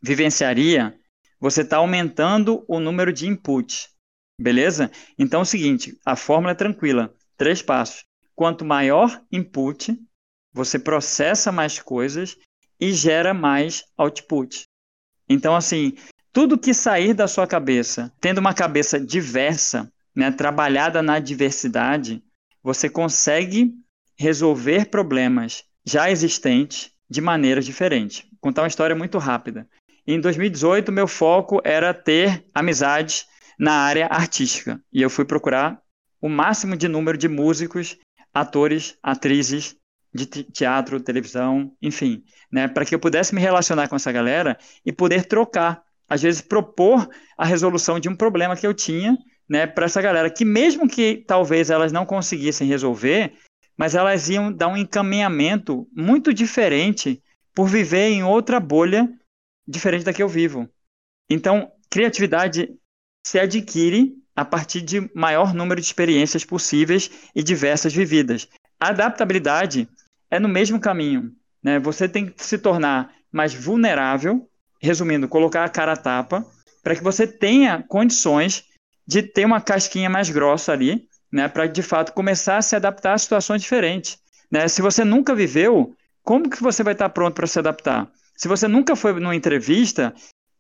vivenciaria, 0.03 0.95
você 1.41 1.63
está 1.63 1.77
aumentando 1.77 2.65
o 2.69 2.81
número 2.81 3.13
de 3.13 3.29
inputs, 3.29 3.89
beleza? 4.39 4.91
Então 5.19 5.41
é 5.41 5.43
o 5.43 5.47
seguinte, 5.47 5.99
a 6.05 6.15
fórmula 6.15 6.53
é 6.53 6.55
tranquila, 6.55 7.15
três 7.37 7.61
passos. 7.63 8.05
Quanto 8.35 8.65
maior 8.65 9.21
input, 9.33 9.99
você 10.53 10.79
processa 10.79 11.51
mais 11.51 11.79
coisas 11.81 12.37
e 12.81 12.93
gera 12.93 13.35
mais 13.35 13.85
output. 13.97 14.65
Então, 15.29 15.55
assim, 15.55 15.95
tudo 16.33 16.59
que 16.59 16.73
sair 16.73 17.13
da 17.13 17.27
sua 17.27 17.47
cabeça, 17.47 18.13
tendo 18.21 18.39
uma 18.39 18.55
cabeça 18.55 19.01
diversa, 19.01 19.93
né, 20.15 20.31
trabalhada 20.31 21.03
na 21.03 21.19
diversidade, 21.19 22.23
você 22.63 22.89
consegue 22.89 23.75
resolver 24.17 24.87
problemas 24.87 25.65
já 25.85 26.11
existentes 26.11 26.93
de 27.09 27.21
maneiras 27.21 27.65
diferentes. 27.65 28.23
Vou 28.23 28.39
contar 28.41 28.63
uma 28.63 28.69
história 28.69 28.95
muito 28.95 29.19
rápida. 29.19 29.69
Em 30.07 30.21
2018, 30.21 30.91
meu 30.91 31.07
foco 31.07 31.61
era 31.65 31.93
ter 31.93 32.45
amizades 32.55 33.27
na 33.59 33.73
área 33.73 34.07
artística. 34.07 34.81
E 34.93 35.03
eu 35.03 35.11
fui 35.11 35.25
procurar 35.25 35.81
o 36.21 36.29
máximo 36.29 36.77
de 36.77 36.89
número 36.89 37.19
de 37.19 37.29
músicos, 37.29 37.97
atores, 38.33 38.97
atrizes 39.03 39.77
de 40.15 40.27
teatro, 40.27 41.01
televisão, 41.01 41.73
enfim, 41.83 42.25
né, 42.51 42.67
para 42.67 42.85
que 42.85 42.95
eu 42.95 42.99
pudesse 42.99 43.35
me 43.35 43.41
relacionar 43.41 43.89
com 43.89 43.97
essa 43.97 44.11
galera 44.11 44.59
e 44.85 44.93
poder 44.93 45.27
trocar, 45.27 45.83
às 46.09 46.23
vezes 46.23 46.41
propor 46.41 47.09
a 47.37 47.45
resolução 47.45 48.01
de 48.01 48.09
um 48.09 48.17
problema 48.17 48.57
que 48.57 48.67
eu 48.67 48.73
tinha, 48.73 49.17
né, 49.49 49.67
para 49.67 49.87
essa 49.87 50.01
galera 50.01 50.31
que 50.31 50.45
mesmo 50.45 50.89
que 50.89 51.25
talvez 51.27 51.71
elas 51.71 51.93
não 51.93 52.07
conseguissem 52.07 52.67
resolver, 52.67 53.35
mas 53.77 53.95
elas 53.95 54.29
iam 54.29 54.53
dar 54.53 54.69
um 54.69 54.77
encaminhamento 54.77 55.87
muito 55.95 56.33
diferente 56.33 57.23
por 57.55 57.69
viver 57.69 58.09
em 58.09 58.23
outra 58.23 58.59
bolha 58.59 59.09
diferente 59.67 60.05
da 60.05 60.13
que 60.13 60.23
eu 60.23 60.29
vivo. 60.29 60.69
Então, 61.31 61.71
criatividade 61.91 62.75
se 63.29 63.39
adquire 63.39 64.17
a 64.35 64.43
partir 64.43 64.81
de 64.81 65.11
maior 65.15 65.53
número 65.53 65.79
de 65.79 65.87
experiências 65.87 66.47
possíveis 66.47 67.11
e 67.35 67.43
diversas 67.43 67.93
vividas. 67.93 68.49
A 68.81 68.89
adaptabilidade 68.89 69.87
é 70.31 70.41
no 70.41 70.49
mesmo 70.49 70.81
caminho. 70.81 71.33
Né? 71.63 71.79
Você 71.79 72.09
tem 72.09 72.25
que 72.25 72.43
se 72.43 72.57
tornar 72.57 73.13
mais 73.31 73.53
vulnerável, 73.53 74.49
resumindo, 74.81 75.29
colocar 75.29 75.65
a 75.65 75.69
cara 75.69 75.93
a 75.93 75.97
tapa, 75.97 76.47
para 76.83 76.97
que 76.97 77.05
você 77.05 77.27
tenha 77.27 77.85
condições 77.87 78.65
de 79.07 79.23
ter 79.23 79.45
uma 79.45 79.61
casquinha 79.61 80.09
mais 80.09 80.31
grossa 80.31 80.73
ali, 80.73 81.07
né? 81.31 81.49
para 81.49 81.67
de 81.67 81.83
fato 81.83 82.15
começar 82.15 82.57
a 82.57 82.63
se 82.63 82.75
adaptar 82.75 83.13
a 83.13 83.19
situações 83.19 83.61
diferentes. 83.61 84.19
Né? 84.51 84.67
Se 84.69 84.81
você 84.81 85.05
nunca 85.05 85.35
viveu, 85.35 85.95
como 86.23 86.49
que 86.49 86.63
você 86.63 86.83
vai 86.83 86.95
estar 86.95 87.11
pronto 87.11 87.35
para 87.35 87.47
se 87.47 87.59
adaptar? 87.59 88.11
Se 88.35 88.49
você 88.49 88.67
nunca 88.67 88.97
foi 88.97 89.13
numa 89.21 89.37
entrevista 89.37 90.15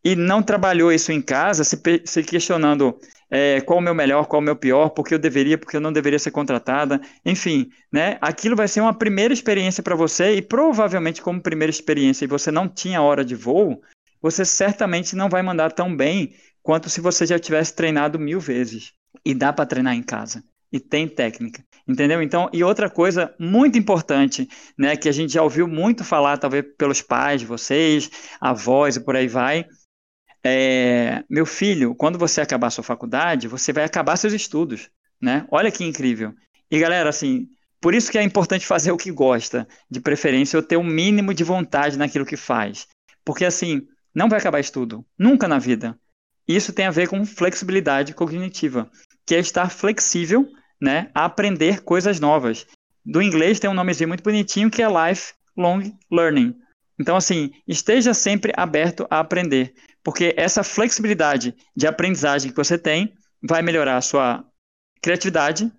e 0.04 0.14
não 0.14 0.42
trabalhou 0.42 0.92
isso 0.92 1.12
em 1.12 1.20
casa, 1.20 1.64
se, 1.64 1.80
se 2.04 2.22
questionando 2.22 2.98
é, 3.30 3.60
qual 3.60 3.78
o 3.78 3.82
meu 3.82 3.94
melhor, 3.94 4.26
qual 4.26 4.40
o 4.40 4.44
meu 4.44 4.56
pior, 4.56 4.90
porque 4.90 5.14
eu 5.14 5.18
deveria, 5.18 5.58
porque 5.58 5.76
eu 5.76 5.80
não 5.80 5.92
deveria 5.92 6.18
ser 6.18 6.30
contratada, 6.30 7.00
enfim, 7.24 7.68
né? 7.92 8.16
Aquilo 8.20 8.56
vai 8.56 8.68
ser 8.68 8.80
uma 8.80 8.94
primeira 8.94 9.34
experiência 9.34 9.82
para 9.82 9.94
você 9.94 10.36
e 10.36 10.42
provavelmente 10.42 11.20
como 11.20 11.42
primeira 11.42 11.70
experiência 11.70 12.24
e 12.24 12.28
você 12.28 12.50
não 12.50 12.68
tinha 12.68 13.02
hora 13.02 13.24
de 13.24 13.34
voo, 13.34 13.82
você 14.20 14.44
certamente 14.44 15.14
não 15.14 15.28
vai 15.28 15.42
mandar 15.42 15.72
tão 15.72 15.94
bem 15.94 16.34
quanto 16.62 16.90
se 16.90 17.00
você 17.00 17.26
já 17.26 17.38
tivesse 17.38 17.74
treinado 17.74 18.18
mil 18.18 18.40
vezes. 18.40 18.92
E 19.24 19.34
dá 19.34 19.52
para 19.52 19.66
treinar 19.66 19.94
em 19.94 20.02
casa. 20.02 20.42
E 20.70 20.78
tem 20.78 21.08
técnica, 21.08 21.64
entendeu? 21.86 22.20
Então, 22.20 22.50
e 22.52 22.62
outra 22.62 22.90
coisa 22.90 23.34
muito 23.38 23.78
importante, 23.78 24.46
né, 24.76 24.96
que 24.96 25.08
a 25.08 25.12
gente 25.12 25.32
já 25.32 25.42
ouviu 25.42 25.66
muito 25.66 26.04
falar, 26.04 26.36
talvez 26.36 26.62
pelos 26.76 27.00
pais 27.00 27.40
de 27.40 27.46
vocês, 27.46 28.10
avós 28.38 28.96
e 28.96 29.00
por 29.00 29.16
aí 29.16 29.26
vai, 29.26 29.64
é, 30.44 31.24
meu 31.28 31.44
filho, 31.44 31.94
quando 31.94 32.18
você 32.18 32.40
acabar 32.40 32.70
sua 32.70 32.84
faculdade, 32.84 33.48
você 33.48 33.72
vai 33.72 33.84
acabar 33.84 34.16
seus 34.16 34.32
estudos, 34.32 34.88
né? 35.20 35.46
Olha 35.50 35.70
que 35.70 35.84
incrível. 35.84 36.34
E 36.70 36.78
galera, 36.78 37.08
assim, 37.08 37.48
por 37.80 37.94
isso 37.94 38.10
que 38.10 38.18
é 38.18 38.22
importante 38.22 38.66
fazer 38.66 38.92
o 38.92 38.96
que 38.96 39.10
gosta, 39.10 39.66
de 39.90 40.00
preferência, 40.00 40.56
ou 40.56 40.62
ter 40.62 40.76
o 40.76 40.80
um 40.80 40.84
mínimo 40.84 41.32
de 41.32 41.44
vontade 41.44 41.96
naquilo 41.96 42.26
que 42.26 42.36
faz. 42.36 42.86
Porque 43.24 43.44
assim, 43.44 43.82
não 44.14 44.28
vai 44.28 44.38
acabar 44.38 44.60
estudo, 44.60 45.04
nunca 45.18 45.46
na 45.46 45.58
vida. 45.58 45.98
Isso 46.46 46.72
tem 46.72 46.86
a 46.86 46.90
ver 46.90 47.08
com 47.08 47.26
flexibilidade 47.26 48.14
cognitiva, 48.14 48.90
que 49.26 49.34
é 49.34 49.38
estar 49.38 49.70
flexível, 49.70 50.48
né, 50.80 51.10
a 51.14 51.24
aprender 51.24 51.82
coisas 51.82 52.18
novas. 52.18 52.66
Do 53.04 53.20
inglês 53.20 53.60
tem 53.60 53.68
um 53.68 53.74
nomezinho 53.74 54.08
muito 54.08 54.24
bonitinho 54.24 54.70
que 54.70 54.82
é 54.82 54.86
lifelong 54.88 55.92
learning. 56.10 56.54
Então, 56.98 57.16
assim, 57.16 57.52
esteja 57.66 58.12
sempre 58.12 58.52
aberto 58.56 59.06
a 59.10 59.20
aprender 59.20 59.74
porque 60.02 60.34
essa 60.36 60.62
flexibilidade 60.62 61.54
de 61.76 61.86
aprendizagem 61.86 62.50
que 62.50 62.56
você 62.56 62.78
tem 62.78 63.14
vai 63.42 63.62
melhorar 63.62 63.96
a 63.96 64.02
sua 64.02 64.44
criatividade, 65.02 65.70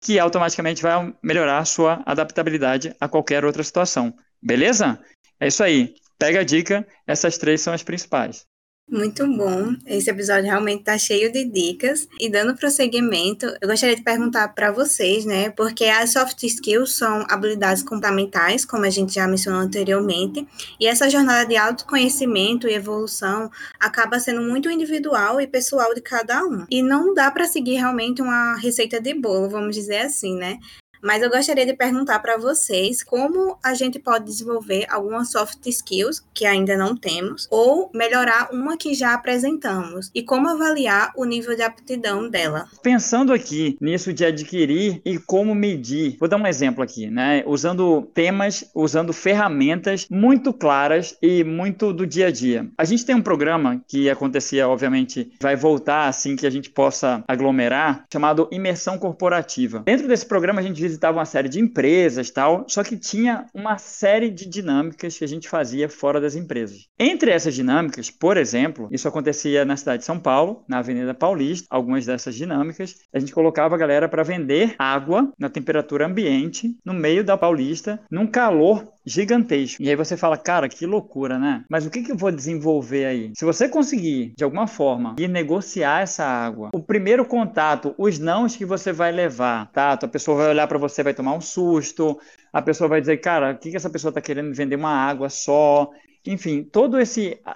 que 0.00 0.18
automaticamente 0.18 0.82
vai 0.82 1.14
melhorar 1.22 1.58
a 1.58 1.64
sua 1.64 2.02
adaptabilidade 2.04 2.94
a 3.00 3.08
qualquer 3.08 3.44
outra 3.44 3.62
situação. 3.62 4.14
Beleza? 4.42 5.00
É 5.38 5.46
isso 5.46 5.62
aí. 5.62 5.94
Pega 6.18 6.40
a 6.40 6.44
dica, 6.44 6.86
essas 7.06 7.38
três 7.38 7.60
são 7.60 7.72
as 7.72 7.82
principais. 7.82 8.46
Muito 8.88 9.26
bom. 9.26 9.74
Esse 9.86 10.10
episódio 10.10 10.44
realmente 10.44 10.80
está 10.80 10.98
cheio 10.98 11.32
de 11.32 11.44
dicas. 11.46 12.06
E 12.20 12.28
dando 12.28 12.54
prosseguimento, 12.54 13.46
eu 13.62 13.66
gostaria 13.66 13.96
de 13.96 14.02
perguntar 14.02 14.48
para 14.48 14.70
vocês, 14.70 15.24
né? 15.24 15.48
Porque 15.50 15.86
as 15.86 16.10
soft 16.10 16.42
skills 16.42 16.96
são 16.96 17.24
habilidades 17.30 17.82
fundamentais, 17.82 18.66
como 18.66 18.84
a 18.84 18.90
gente 18.90 19.14
já 19.14 19.26
mencionou 19.26 19.60
anteriormente, 19.60 20.46
e 20.78 20.86
essa 20.86 21.08
jornada 21.08 21.48
de 21.48 21.56
autoconhecimento 21.56 22.68
e 22.68 22.74
evolução 22.74 23.50
acaba 23.80 24.20
sendo 24.20 24.42
muito 24.42 24.70
individual 24.70 25.40
e 25.40 25.46
pessoal 25.46 25.94
de 25.94 26.02
cada 26.02 26.44
um. 26.44 26.66
E 26.70 26.82
não 26.82 27.14
dá 27.14 27.30
para 27.30 27.46
seguir 27.46 27.76
realmente 27.76 28.20
uma 28.20 28.56
receita 28.56 29.00
de 29.00 29.14
bolo, 29.14 29.48
vamos 29.48 29.74
dizer 29.74 30.02
assim, 30.02 30.36
né? 30.36 30.58
Mas 31.02 31.20
eu 31.20 31.28
gostaria 31.28 31.66
de 31.66 31.74
perguntar 31.74 32.20
para 32.20 32.38
vocês 32.38 33.02
como 33.02 33.58
a 33.62 33.74
gente 33.74 33.98
pode 33.98 34.24
desenvolver 34.24 34.86
algumas 34.88 35.32
soft 35.32 35.66
skills 35.66 36.22
que 36.32 36.46
ainda 36.46 36.76
não 36.76 36.96
temos 36.96 37.48
ou 37.50 37.90
melhorar 37.92 38.50
uma 38.52 38.76
que 38.76 38.94
já 38.94 39.12
apresentamos 39.12 40.10
e 40.14 40.22
como 40.22 40.48
avaliar 40.48 41.12
o 41.16 41.24
nível 41.24 41.56
de 41.56 41.62
aptidão 41.62 42.30
dela. 42.30 42.68
Pensando 42.82 43.32
aqui 43.32 43.76
nisso 43.80 44.12
de 44.12 44.24
adquirir 44.24 45.02
e 45.04 45.18
como 45.18 45.54
medir, 45.56 46.16
vou 46.20 46.28
dar 46.28 46.36
um 46.36 46.46
exemplo 46.46 46.84
aqui, 46.84 47.10
né? 47.10 47.42
Usando 47.46 48.02
temas, 48.14 48.64
usando 48.72 49.12
ferramentas 49.12 50.06
muito 50.08 50.52
claras 50.52 51.16
e 51.20 51.42
muito 51.42 51.92
do 51.92 52.06
dia 52.06 52.28
a 52.28 52.30
dia. 52.30 52.68
A 52.78 52.84
gente 52.84 53.04
tem 53.04 53.16
um 53.16 53.22
programa 53.22 53.82
que 53.88 54.08
acontecia, 54.08 54.68
obviamente, 54.68 55.32
vai 55.40 55.56
voltar 55.56 56.06
assim 56.06 56.36
que 56.36 56.46
a 56.46 56.50
gente 56.50 56.70
possa 56.70 57.24
aglomerar, 57.26 58.04
chamado 58.12 58.48
Imersão 58.52 58.98
Corporativa. 58.98 59.80
Dentro 59.80 60.06
desse 60.06 60.26
programa 60.26 60.60
a 60.60 60.62
gente 60.62 60.91
visitava 60.92 61.18
uma 61.18 61.24
série 61.24 61.48
de 61.48 61.58
empresas 61.60 62.30
tal, 62.30 62.64
só 62.68 62.84
que 62.84 62.96
tinha 62.96 63.46
uma 63.54 63.78
série 63.78 64.30
de 64.30 64.46
dinâmicas 64.46 65.18
que 65.18 65.24
a 65.24 65.28
gente 65.28 65.48
fazia 65.48 65.88
fora 65.88 66.20
das 66.20 66.36
empresas. 66.36 66.86
Entre 66.98 67.30
essas 67.30 67.54
dinâmicas, 67.54 68.10
por 68.10 68.36
exemplo, 68.36 68.88
isso 68.90 69.08
acontecia 69.08 69.64
na 69.64 69.76
cidade 69.76 70.00
de 70.00 70.04
São 70.04 70.18
Paulo, 70.18 70.64
na 70.68 70.78
Avenida 70.78 71.14
Paulista, 71.14 71.66
algumas 71.70 72.06
dessas 72.06 72.34
dinâmicas, 72.34 72.96
a 73.12 73.18
gente 73.18 73.32
colocava 73.32 73.74
a 73.74 73.78
galera 73.78 74.08
para 74.08 74.22
vender 74.22 74.74
água 74.78 75.32
na 75.38 75.48
temperatura 75.48 76.06
ambiente, 76.06 76.76
no 76.84 76.92
meio 76.92 77.24
da 77.24 77.36
Paulista, 77.36 78.00
num 78.10 78.26
calor 78.26 78.92
gigantesco. 79.04 79.82
E 79.82 79.88
aí 79.88 79.96
você 79.96 80.16
fala, 80.16 80.36
cara, 80.36 80.68
que 80.68 80.86
loucura, 80.86 81.38
né? 81.38 81.64
Mas 81.68 81.86
o 81.86 81.90
que, 81.90 82.02
que 82.02 82.12
eu 82.12 82.16
vou 82.16 82.30
desenvolver 82.30 83.06
aí? 83.06 83.32
Se 83.34 83.44
você 83.44 83.68
conseguir, 83.68 84.32
de 84.36 84.44
alguma 84.44 84.66
forma, 84.66 85.16
ir 85.18 85.28
negociar 85.28 86.02
essa 86.02 86.24
água, 86.24 86.70
o 86.74 86.82
primeiro 86.82 87.24
contato, 87.24 87.94
os 87.98 88.18
nãos 88.18 88.56
que 88.56 88.64
você 88.64 88.92
vai 88.92 89.12
levar, 89.12 89.70
tá? 89.72 89.92
A 89.92 90.08
pessoa 90.08 90.38
vai 90.38 90.50
olhar 90.50 90.66
para 90.66 90.78
você, 90.78 91.02
vai 91.02 91.14
tomar 91.14 91.34
um 91.34 91.40
susto, 91.40 92.18
a 92.52 92.62
pessoa 92.62 92.88
vai 92.88 93.00
dizer, 93.00 93.18
cara, 93.18 93.52
o 93.52 93.58
que, 93.58 93.70
que 93.70 93.76
essa 93.76 93.90
pessoa 93.90 94.12
tá 94.12 94.20
querendo 94.20 94.54
vender 94.54 94.76
uma 94.76 94.90
água 94.90 95.28
só? 95.28 95.90
Enfim, 96.24 96.62
toda 96.62 97.02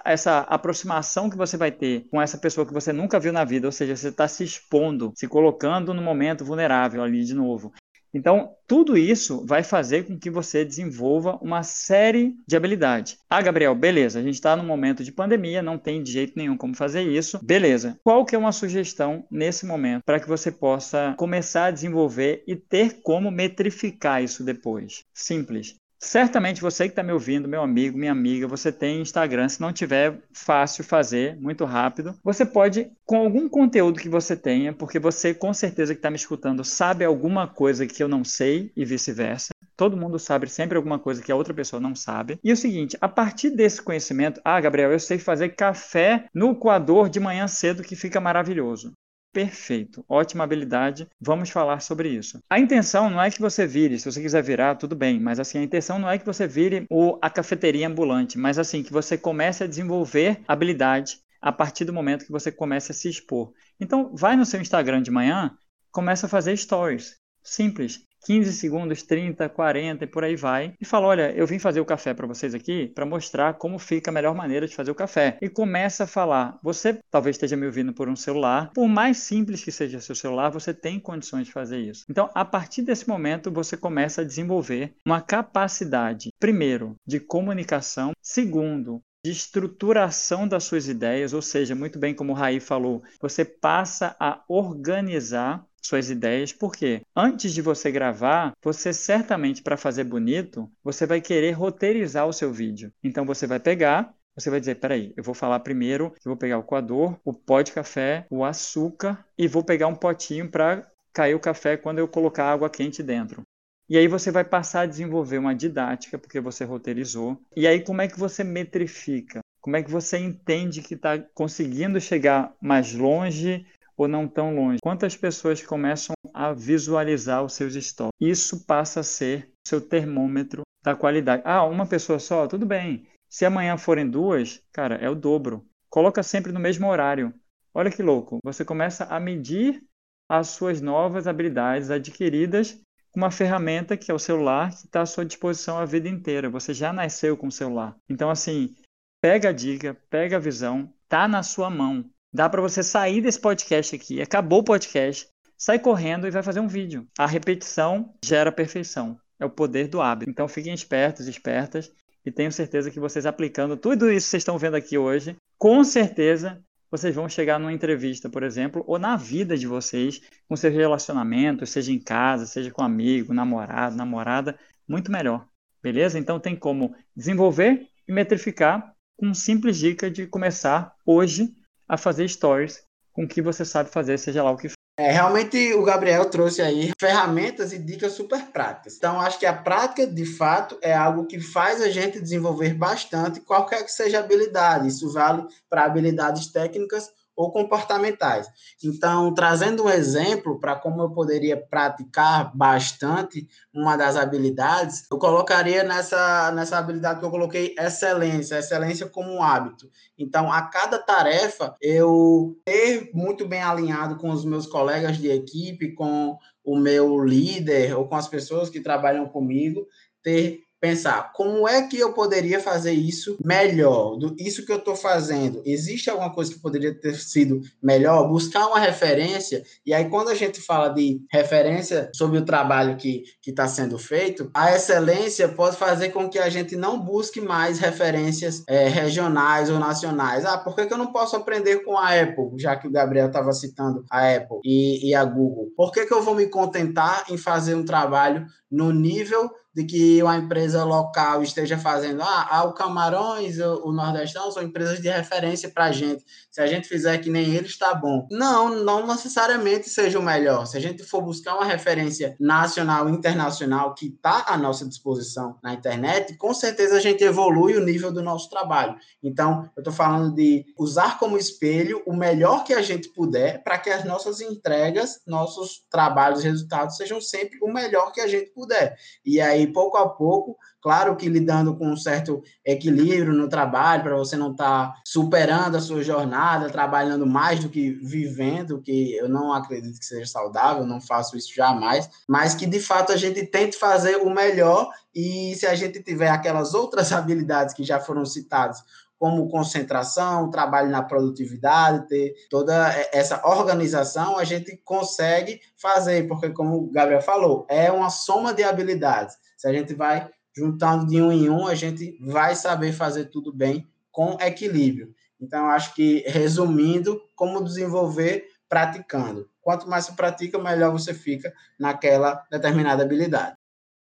essa 0.03 0.39
aproximação 0.39 1.29
que 1.29 1.37
você 1.37 1.55
vai 1.55 1.71
ter 1.71 2.05
com 2.11 2.21
essa 2.21 2.37
pessoa 2.37 2.67
que 2.67 2.73
você 2.73 2.91
nunca 2.91 3.17
viu 3.17 3.31
na 3.31 3.45
vida, 3.45 3.65
ou 3.67 3.71
seja, 3.71 3.95
você 3.95 4.09
está 4.09 4.27
se 4.27 4.43
expondo, 4.43 5.13
se 5.15 5.25
colocando 5.27 5.93
no 5.93 6.01
momento 6.01 6.43
vulnerável 6.43 7.01
ali 7.01 7.23
de 7.23 7.33
novo. 7.33 7.71
Então, 8.17 8.55
tudo 8.67 8.97
isso 8.97 9.45
vai 9.45 9.63
fazer 9.63 10.05
com 10.05 10.17
que 10.17 10.29
você 10.29 10.65
desenvolva 10.65 11.37
uma 11.39 11.61
série 11.61 12.35
de 12.47 12.57
habilidades. 12.57 13.19
Ah, 13.29 13.41
Gabriel, 13.41 13.75
beleza, 13.75 14.19
a 14.19 14.23
gente 14.23 14.33
está 14.33 14.55
num 14.55 14.65
momento 14.65 15.03
de 15.03 15.11
pandemia, 15.11 15.61
não 15.61 15.77
tem 15.77 16.01
de 16.01 16.11
jeito 16.11 16.33
nenhum 16.35 16.57
como 16.57 16.75
fazer 16.75 17.03
isso. 17.03 17.39
Beleza. 17.45 17.99
Qual 18.03 18.25
que 18.25 18.35
é 18.35 18.39
uma 18.39 18.51
sugestão 18.51 19.23
nesse 19.29 19.65
momento 19.65 20.01
para 20.03 20.19
que 20.19 20.27
você 20.27 20.51
possa 20.51 21.13
começar 21.17 21.65
a 21.65 21.71
desenvolver 21.71 22.43
e 22.47 22.55
ter 22.55 23.01
como 23.03 23.29
metrificar 23.29 24.23
isso 24.23 24.43
depois? 24.43 25.03
Simples. 25.13 25.75
Certamente 25.99 26.61
você 26.61 26.85
que 26.85 26.91
está 26.91 27.01
me 27.01 27.11
ouvindo, 27.11 27.47
meu 27.47 27.61
amigo, 27.61 27.97
minha 27.97 28.11
amiga, 28.11 28.47
você 28.47 28.71
tem 28.71 29.01
Instagram. 29.01 29.49
Se 29.49 29.59
não 29.59 29.73
tiver, 29.73 30.21
fácil 30.31 30.83
fazer, 30.83 31.35
muito 31.41 31.65
rápido. 31.65 32.15
Você 32.23 32.45
pode, 32.45 32.91
com 33.05 33.17
algum 33.17 33.49
conteúdo 33.49 33.99
que 33.99 34.09
você 34.09 34.35
tenha, 34.35 34.73
porque 34.73 34.99
você 34.99 35.33
com 35.33 35.53
certeza 35.53 35.93
que 35.93 35.99
está 35.99 36.09
me 36.09 36.15
escutando 36.15 36.63
sabe 36.63 37.03
alguma 37.03 37.47
coisa 37.47 37.87
que 37.87 38.01
eu 38.01 38.07
não 38.07 38.23
sei 38.23 38.71
e 38.75 38.85
vice-versa. 38.85 39.49
Todo 39.75 39.97
mundo 39.97 40.17
sabe 40.17 40.49
sempre 40.49 40.77
alguma 40.77 40.97
coisa 40.97 41.21
que 41.21 41.31
a 41.31 41.35
outra 41.35 41.53
pessoa 41.53 41.79
não 41.79 41.95
sabe. 41.95 42.39
E 42.43 42.49
é 42.49 42.53
o 42.53 42.57
seguinte, 42.57 42.97
a 42.99 43.07
partir 43.07 43.51
desse 43.51 43.81
conhecimento, 43.81 44.41
ah, 44.43 44.59
Gabriel, 44.59 44.91
eu 44.91 44.99
sei 44.99 45.19
fazer 45.19 45.49
café 45.49 46.25
no 46.33 46.55
coador 46.55 47.09
de 47.09 47.19
manhã 47.19 47.47
cedo 47.47 47.83
que 47.83 47.95
fica 47.95 48.19
maravilhoso. 48.19 48.93
Perfeito, 49.37 50.03
ótima 50.09 50.43
habilidade. 50.43 51.07
Vamos 51.21 51.51
falar 51.51 51.79
sobre 51.79 52.09
isso. 52.09 52.39
A 52.49 52.57
intenção 52.57 53.07
não 53.07 53.21
é 53.21 53.29
que 53.29 53.39
você 53.39 53.67
vire, 53.67 53.99
se 53.99 54.11
você 54.11 54.19
quiser 54.19 54.41
virar, 54.41 54.73
tudo 54.73 54.95
bem, 54.95 55.19
mas 55.19 55.39
assim, 55.39 55.59
a 55.59 55.63
intenção 55.63 55.99
não 55.99 56.09
é 56.09 56.17
que 56.17 56.25
você 56.25 56.47
vire 56.47 56.87
o, 56.89 57.19
a 57.21 57.29
cafeteria 57.29 57.87
ambulante, 57.87 58.35
mas 58.35 58.57
assim, 58.57 58.81
que 58.81 58.91
você 58.91 59.15
comece 59.15 59.63
a 59.63 59.67
desenvolver 59.67 60.41
habilidade 60.47 61.19
a 61.39 61.51
partir 61.51 61.85
do 61.85 61.93
momento 61.93 62.25
que 62.25 62.31
você 62.31 62.51
comece 62.51 62.91
a 62.91 62.95
se 62.95 63.09
expor. 63.09 63.53
Então, 63.79 64.11
vai 64.15 64.35
no 64.35 64.43
seu 64.43 64.59
Instagram 64.59 65.03
de 65.03 65.11
manhã, 65.11 65.55
começa 65.91 66.25
a 66.25 66.29
fazer 66.29 66.57
stories. 66.57 67.15
Simples. 67.43 68.06
15 68.25 68.53
segundos, 68.53 69.03
30, 69.03 69.47
40 69.49 70.03
e 70.03 70.07
por 70.07 70.23
aí 70.23 70.35
vai. 70.35 70.73
E 70.79 70.85
fala: 70.85 71.07
Olha, 71.07 71.31
eu 71.31 71.47
vim 71.47 71.59
fazer 71.59 71.79
o 71.79 71.85
café 71.85 72.13
para 72.13 72.27
vocês 72.27 72.53
aqui 72.53 72.87
para 72.87 73.05
mostrar 73.05 73.53
como 73.55 73.79
fica 73.79 74.11
a 74.11 74.13
melhor 74.13 74.35
maneira 74.35 74.67
de 74.67 74.75
fazer 74.75 74.91
o 74.91 74.95
café. 74.95 75.37
E 75.41 75.49
começa 75.49 76.03
a 76.03 76.07
falar: 76.07 76.57
Você 76.63 76.99
talvez 77.09 77.35
esteja 77.35 77.55
me 77.55 77.65
ouvindo 77.65 77.93
por 77.93 78.09
um 78.09 78.15
celular. 78.15 78.71
Por 78.73 78.87
mais 78.87 79.17
simples 79.17 79.63
que 79.63 79.71
seja 79.71 79.99
seu 79.99 80.15
celular, 80.15 80.49
você 80.49 80.73
tem 80.73 80.99
condições 80.99 81.47
de 81.47 81.53
fazer 81.53 81.79
isso. 81.79 82.05
Então, 82.09 82.29
a 82.33 82.45
partir 82.45 82.81
desse 82.81 83.07
momento, 83.07 83.51
você 83.51 83.77
começa 83.77 84.21
a 84.21 84.25
desenvolver 84.25 84.93
uma 85.05 85.21
capacidade, 85.21 86.29
primeiro, 86.39 86.95
de 87.05 87.19
comunicação, 87.19 88.11
segundo, 88.21 89.01
de 89.23 89.31
estruturação 89.31 90.47
das 90.47 90.63
suas 90.63 90.87
ideias, 90.87 91.33
ou 91.33 91.41
seja, 91.41 91.75
muito 91.75 91.99
bem 91.99 92.13
como 92.13 92.31
o 92.31 92.35
Raí 92.35 92.59
falou, 92.59 93.03
você 93.19 93.43
passa 93.43 94.15
a 94.19 94.41
organizar 94.47 95.65
suas 95.87 96.09
ideias, 96.09 96.51
porque 96.51 97.01
antes 97.15 97.53
de 97.53 97.61
você 97.61 97.91
gravar, 97.91 98.53
você 98.63 98.93
certamente 98.93 99.61
para 99.61 99.77
fazer 99.77 100.03
bonito, 100.03 100.69
você 100.83 101.05
vai 101.05 101.21
querer 101.21 101.51
roteirizar 101.51 102.27
o 102.27 102.33
seu 102.33 102.51
vídeo. 102.51 102.91
Então 103.03 103.25
você 103.25 103.47
vai 103.47 103.59
pegar 103.59 104.13
você 104.37 104.51
vai 104.51 104.59
dizer, 104.59 104.75
peraí, 104.75 105.13
eu 105.17 105.23
vou 105.23 105.33
falar 105.33 105.59
primeiro, 105.61 106.13
eu 106.23 106.29
vou 106.29 106.37
pegar 106.37 106.59
o 106.59 106.63
coador, 106.63 107.19
o 107.25 107.33
pó 107.33 107.59
de 107.63 107.71
café, 107.71 108.27
o 108.29 108.45
açúcar 108.45 109.25
e 109.35 109.47
vou 109.47 109.63
pegar 109.63 109.87
um 109.87 109.95
potinho 109.95 110.47
para 110.47 110.87
cair 111.11 111.33
o 111.33 111.39
café 111.39 111.75
quando 111.75 111.97
eu 111.97 112.07
colocar 112.07 112.51
água 112.51 112.69
quente 112.69 113.01
dentro. 113.01 113.41
E 113.89 113.97
aí 113.97 114.07
você 114.07 114.29
vai 114.29 114.43
passar 114.43 114.81
a 114.81 114.85
desenvolver 114.85 115.39
uma 115.39 115.55
didática, 115.55 116.19
porque 116.19 116.39
você 116.39 116.63
roteirizou. 116.63 117.41
E 117.55 117.65
aí 117.65 117.81
como 117.81 118.01
é 118.01 118.07
que 118.07 118.19
você 118.19 118.43
metrifica? 118.43 119.39
Como 119.59 119.75
é 119.75 119.81
que 119.81 119.89
você 119.89 120.19
entende 120.19 120.83
que 120.83 120.93
está 120.93 121.17
conseguindo 121.33 121.99
chegar 121.99 122.53
mais 122.61 122.93
longe 122.93 123.65
ou 123.97 124.07
não 124.07 124.27
tão 124.27 124.55
longe? 124.55 124.79
Quantas 124.81 125.15
pessoas 125.15 125.61
começam 125.61 126.13
a 126.33 126.53
visualizar 126.53 127.43
os 127.43 127.53
seus 127.53 127.73
stories? 127.73 128.13
Isso 128.21 128.65
passa 128.65 128.99
a 128.99 129.03
ser 129.03 129.49
seu 129.67 129.81
termômetro 129.81 130.61
da 130.83 130.95
qualidade. 130.95 131.41
Ah, 131.45 131.65
uma 131.65 131.85
pessoa 131.85 132.19
só? 132.19 132.47
Tudo 132.47 132.65
bem. 132.65 133.07
Se 133.29 133.43
amanhã 133.43 133.77
forem 133.77 134.09
duas, 134.09 134.61
cara, 134.71 134.95
é 134.95 135.09
o 135.09 135.15
dobro. 135.15 135.65
Coloca 135.89 136.23
sempre 136.23 136.51
no 136.51 136.59
mesmo 136.59 136.87
horário. 136.87 137.33
Olha 137.73 137.91
que 137.91 138.01
louco. 138.01 138.39
Você 138.43 138.63
começa 138.63 139.05
a 139.05 139.19
medir 139.19 139.83
as 140.29 140.49
suas 140.49 140.81
novas 140.81 141.27
habilidades 141.27 141.89
adquiridas 141.89 142.79
com 143.11 143.19
uma 143.19 143.31
ferramenta 143.31 143.97
que 143.97 144.11
é 144.11 144.13
o 144.13 144.19
celular, 144.19 144.69
que 144.69 144.85
está 144.85 145.01
à 145.01 145.05
sua 145.05 145.25
disposição 145.25 145.77
a 145.77 145.85
vida 145.85 146.07
inteira. 146.07 146.49
Você 146.49 146.73
já 146.73 146.93
nasceu 146.93 147.35
com 147.35 147.47
o 147.47 147.51
celular. 147.51 147.95
Então, 148.09 148.29
assim, 148.29 148.75
pega 149.21 149.49
a 149.49 149.53
dica, 149.53 149.97
pega 150.09 150.37
a 150.37 150.39
visão, 150.39 150.93
tá 151.07 151.27
na 151.27 151.43
sua 151.43 151.69
mão. 151.69 152.05
Dá 152.33 152.49
para 152.49 152.61
você 152.61 152.83
sair 152.83 153.21
desse 153.21 153.39
podcast 153.39 153.95
aqui, 153.95 154.21
acabou 154.21 154.59
o 154.59 154.63
podcast, 154.63 155.27
sai 155.57 155.79
correndo 155.79 156.27
e 156.27 156.31
vai 156.31 156.43
fazer 156.43 156.59
um 156.59 156.67
vídeo. 156.67 157.07
A 157.17 157.25
repetição 157.25 158.13
gera 158.23 158.51
perfeição. 158.51 159.17
É 159.39 159.45
o 159.45 159.49
poder 159.49 159.87
do 159.87 160.01
hábito. 160.01 160.29
Então 160.29 160.47
fiquem 160.47 160.73
espertos, 160.73 161.27
espertas, 161.27 161.91
e 162.25 162.31
tenho 162.31 162.51
certeza 162.51 162.91
que 162.91 162.99
vocês 162.99 163.25
aplicando 163.25 163.77
tudo 163.77 164.11
isso 164.11 164.25
que 164.25 164.31
vocês 164.31 164.41
estão 164.41 164.57
vendo 164.57 164.75
aqui 164.75 164.97
hoje, 164.97 165.37
com 165.57 165.83
certeza 165.83 166.61
vocês 166.89 167.13
vão 167.13 167.27
chegar 167.27 167.59
numa 167.59 167.73
entrevista, 167.73 168.29
por 168.29 168.43
exemplo, 168.43 168.83
ou 168.87 168.97
na 168.97 169.15
vida 169.17 169.57
de 169.57 169.67
vocês, 169.67 170.21
com 170.47 170.55
seus 170.55 170.73
relacionamentos, 170.73 171.69
seja 171.69 171.91
em 171.91 171.99
casa, 171.99 172.45
seja 172.45 172.71
com 172.71 172.81
amigo, 172.81 173.33
namorado, 173.33 173.95
namorada, 173.95 174.57
muito 174.87 175.11
melhor. 175.11 175.47
Beleza? 175.83 176.17
Então 176.17 176.39
tem 176.39 176.55
como 176.55 176.95
desenvolver 177.15 177.87
e 178.07 178.13
metrificar 178.13 178.93
com 179.17 179.33
simples 179.33 179.77
dica 179.77 180.09
de 180.09 180.27
começar 180.27 180.93
hoje 181.05 181.53
a 181.87 181.97
fazer 181.97 182.27
stories 182.27 182.83
com 183.13 183.23
o 183.23 183.27
que 183.27 183.41
você 183.41 183.65
sabe 183.65 183.89
fazer, 183.89 184.17
seja 184.19 184.43
lá 184.43 184.51
o 184.51 184.57
que 184.57 184.69
for. 184.69 184.77
É, 184.99 185.11
realmente 185.11 185.75
o 185.75 185.83
Gabriel 185.83 186.25
trouxe 186.25 186.59
aí 186.59 186.91
ferramentas 186.99 187.71
e 187.71 187.77
dicas 187.77 188.13
super 188.13 188.47
práticas. 188.47 188.95
Então, 188.97 189.21
acho 189.21 189.37
que 189.37 189.45
a 189.45 189.53
prática, 189.53 190.07
de 190.07 190.25
fato, 190.25 190.75
é 190.81 190.91
algo 190.91 191.27
que 191.27 191.39
faz 191.39 191.81
a 191.81 191.89
gente 191.89 192.19
desenvolver 192.19 192.73
bastante 192.73 193.39
qualquer 193.39 193.83
que 193.83 193.91
seja 193.91 194.17
a 194.17 194.23
habilidade. 194.23 194.87
Isso 194.87 195.13
vale 195.13 195.45
para 195.69 195.85
habilidades 195.85 196.51
técnicas 196.51 197.11
ou 197.37 197.51
comportamentais. 197.51 198.49
Então, 198.83 199.31
trazendo 199.31 199.83
um 199.83 199.89
exemplo 199.89 200.59
para 200.59 200.75
como 200.75 201.03
eu 201.03 201.11
poderia 201.11 201.55
praticar 201.55 202.51
bastante 202.57 203.47
uma 203.71 203.95
das 203.95 204.15
habilidades, 204.15 205.05
eu 205.11 205.19
colocaria 205.19 205.83
nessa, 205.83 206.51
nessa 206.51 206.79
habilidade 206.79 207.19
que 207.19 207.25
eu 207.25 207.29
coloquei 207.29 207.75
excelência, 207.77 208.57
excelência 208.57 209.07
como 209.07 209.31
um 209.31 209.43
hábito. 209.43 209.87
Então, 210.17 210.51
a 210.51 210.63
cada 210.63 210.97
tarefa, 210.97 211.75
eu 211.79 212.57
ter 212.65 213.11
muito 213.13 213.47
bem 213.47 213.61
alinhado 213.61 214.17
com 214.17 214.31
os 214.31 214.43
meus 214.43 214.65
colegas 214.65 215.17
de 215.17 215.29
equipe, 215.29 215.93
com 215.93 216.39
o 216.63 216.75
meu 216.75 217.23
líder 217.23 217.95
ou 217.95 218.07
com 218.07 218.15
as 218.15 218.27
pessoas 218.27 218.67
que 218.67 218.81
trabalham 218.81 219.27
comigo, 219.27 219.85
ter 220.23 220.66
pensar 220.79 221.31
como 221.33 221.67
é 221.67 221.87
que 221.87 221.97
eu 221.97 222.13
poderia 222.13 222.59
fazer 222.59 222.91
isso 222.91 223.37
melhor, 223.43 224.15
do, 224.17 224.35
isso 224.39 224.65
que 224.65 224.71
eu 224.71 224.77
estou 224.77 224.95
fazendo, 224.95 225.61
existe 225.65 226.09
alguma 226.09 226.33
coisa 226.33 226.53
que 226.53 226.59
poderia 226.59 226.93
ter 226.93 227.15
sido 227.15 227.61
melhor? 227.81 228.27
Buscar 228.27 228.67
uma 228.67 228.79
referência, 228.79 229.63
e 229.85 229.93
aí 229.93 230.09
quando 230.09 230.29
a 230.29 230.35
gente 230.35 230.61
fala 230.61 230.89
de 230.89 231.21
referência 231.31 232.09
sobre 232.13 232.37
o 232.37 232.45
trabalho 232.45 232.97
que 232.97 233.23
está 233.45 233.67
sendo 233.67 233.97
feito, 233.97 234.49
a 234.53 234.75
excelência 234.75 235.47
pode 235.47 235.77
fazer 235.77 236.09
com 236.09 236.29
que 236.29 236.39
a 236.39 236.49
gente 236.49 236.75
não 236.75 236.99
busque 236.99 237.41
mais 237.41 237.79
referências 237.79 238.63
é, 238.67 238.87
regionais 238.87 239.69
ou 239.69 239.79
nacionais. 239.79 240.45
Ah, 240.45 240.57
por 240.57 240.75
que, 240.75 240.85
que 240.85 240.93
eu 240.93 240.97
não 240.97 241.11
posso 241.11 241.35
aprender 241.35 241.83
com 241.83 241.97
a 241.97 242.19
Apple, 242.19 242.51
já 242.57 242.75
que 242.75 242.87
o 242.87 242.91
Gabriel 242.91 243.27
estava 243.27 243.51
citando 243.51 244.03
a 244.09 244.35
Apple 244.35 244.59
e, 244.63 245.09
e 245.09 245.15
a 245.15 245.23
Google? 245.23 245.71
Por 245.75 245.91
que, 245.91 246.05
que 246.05 246.13
eu 246.13 246.21
vou 246.21 246.35
me 246.35 246.47
contentar 246.47 247.25
em 247.29 247.37
fazer 247.37 247.75
um 247.75 247.85
trabalho 247.85 248.45
no 248.69 248.91
nível 248.91 249.49
de 249.77 249.83
que 249.83 250.23
uma 250.23 250.35
empresa 250.35 250.83
local 250.83 251.43
esteja 251.43 251.77
fazendo, 251.77 252.23
ah, 252.23 252.63
o 252.63 252.73
Camarões, 252.73 253.59
o, 253.59 253.89
o 253.89 253.91
Nordestão 253.91 254.49
são 254.49 254.63
empresas 254.63 254.99
de 254.99 255.07
referência 255.07 255.69
para 255.69 255.85
a 255.85 255.91
gente. 255.91 256.25
Se 256.49 256.59
a 256.59 256.65
gente 256.65 256.87
fizer 256.87 257.19
que 257.19 257.29
nem 257.29 257.53
eles, 257.53 257.69
está 257.69 257.93
bom. 257.93 258.27
Não, 258.31 258.83
não 258.83 259.05
necessariamente 259.05 259.87
seja 259.87 260.17
o 260.17 260.23
melhor. 260.23 260.65
Se 260.65 260.77
a 260.77 260.79
gente 260.79 261.03
for 261.03 261.21
buscar 261.21 261.53
uma 261.53 261.65
referência 261.65 262.35
nacional, 262.39 263.07
internacional, 263.07 263.93
que 263.93 264.07
está 264.07 264.45
à 264.47 264.57
nossa 264.57 264.83
disposição 264.83 265.59
na 265.61 265.75
internet, 265.75 266.35
com 266.37 266.55
certeza 266.55 266.97
a 266.97 266.99
gente 266.99 267.23
evolui 267.23 267.77
o 267.77 267.85
nível 267.85 268.11
do 268.11 268.23
nosso 268.23 268.49
trabalho. 268.49 268.95
Então, 269.21 269.69
eu 269.77 269.81
estou 269.81 269.93
falando 269.93 270.33
de 270.33 270.65
usar 270.75 271.19
como 271.19 271.37
espelho 271.37 272.01
o 272.07 272.15
melhor 272.15 272.63
que 272.63 272.73
a 272.73 272.81
gente 272.81 273.09
puder 273.09 273.61
para 273.63 273.77
que 273.77 273.91
as 273.91 274.03
nossas 274.03 274.41
entregas, 274.41 275.21
nossos 275.27 275.85
trabalhos, 275.87 276.41
resultados 276.41 276.97
sejam 276.97 277.21
sempre 277.21 277.59
o 277.61 277.71
melhor 277.71 278.11
que 278.11 278.21
a 278.21 278.27
gente 278.27 278.49
puder. 278.49 278.97
E 279.23 279.39
aí, 279.39 279.66
pouco 279.71 279.97
a 279.97 280.09
pouco, 280.09 280.57
claro 280.81 281.15
que 281.15 281.29
lidando 281.29 281.75
com 281.75 281.89
um 281.89 281.97
certo 281.97 282.41
equilíbrio 282.65 283.33
no 283.33 283.47
trabalho, 283.49 284.03
para 284.03 284.15
você 284.15 284.35
não 284.35 284.51
estar 284.51 284.87
tá 284.87 284.93
superando 285.05 285.75
a 285.75 285.81
sua 285.81 286.03
jornada, 286.03 286.69
trabalhando 286.69 287.25
mais 287.25 287.59
do 287.59 287.69
que 287.69 287.91
vivendo, 287.91 288.81
que 288.81 289.15
eu 289.15 289.27
não 289.27 289.53
acredito 289.53 289.99
que 289.99 290.05
seja 290.05 290.25
saudável, 290.25 290.85
não 290.85 291.01
faço 291.01 291.37
isso 291.37 291.53
jamais, 291.53 292.09
mas 292.27 292.55
que 292.55 292.65
de 292.65 292.79
fato 292.79 293.11
a 293.11 293.17
gente 293.17 293.45
tente 293.45 293.77
fazer 293.77 294.17
o 294.17 294.29
melhor 294.29 294.89
e 295.13 295.55
se 295.55 295.65
a 295.65 295.73
gente 295.73 296.01
tiver 296.03 296.29
aquelas 296.29 296.73
outras 296.73 297.11
habilidades 297.13 297.73
que 297.73 297.83
já 297.83 297.99
foram 297.99 298.25
citadas, 298.25 298.83
como 299.19 299.49
concentração, 299.49 300.49
trabalho 300.49 300.89
na 300.89 301.01
produtividade, 301.01 302.07
ter 302.07 302.35
toda 302.49 302.89
essa 303.11 303.45
organização, 303.47 304.37
a 304.37 304.43
gente 304.43 304.77
consegue 304.83 305.59
fazer, 305.75 306.27
porque, 306.27 306.49
como 306.49 306.77
o 306.77 306.91
Gabriel 306.91 307.21
falou, 307.21 307.65
é 307.69 307.91
uma 307.91 308.09
soma 308.09 308.53
de 308.53 308.63
habilidades. 308.63 309.35
Se 309.57 309.67
a 309.67 309.73
gente 309.73 309.93
vai 309.93 310.29
juntando 310.55 311.07
de 311.07 311.21
um 311.21 311.31
em 311.31 311.49
um, 311.49 311.67
a 311.67 311.75
gente 311.75 312.17
vai 312.21 312.55
saber 312.55 312.91
fazer 312.91 313.25
tudo 313.25 313.53
bem 313.53 313.87
com 314.11 314.37
equilíbrio. 314.39 315.13
Então, 315.39 315.67
acho 315.67 315.93
que, 315.93 316.23
resumindo, 316.27 317.21
como 317.35 317.63
desenvolver 317.63 318.45
praticando. 318.67 319.47
Quanto 319.61 319.87
mais 319.87 320.05
você 320.05 320.13
pratica, 320.13 320.57
melhor 320.57 320.91
você 320.91 321.13
fica 321.13 321.53
naquela 321.79 322.43
determinada 322.49 323.03
habilidade. 323.03 323.55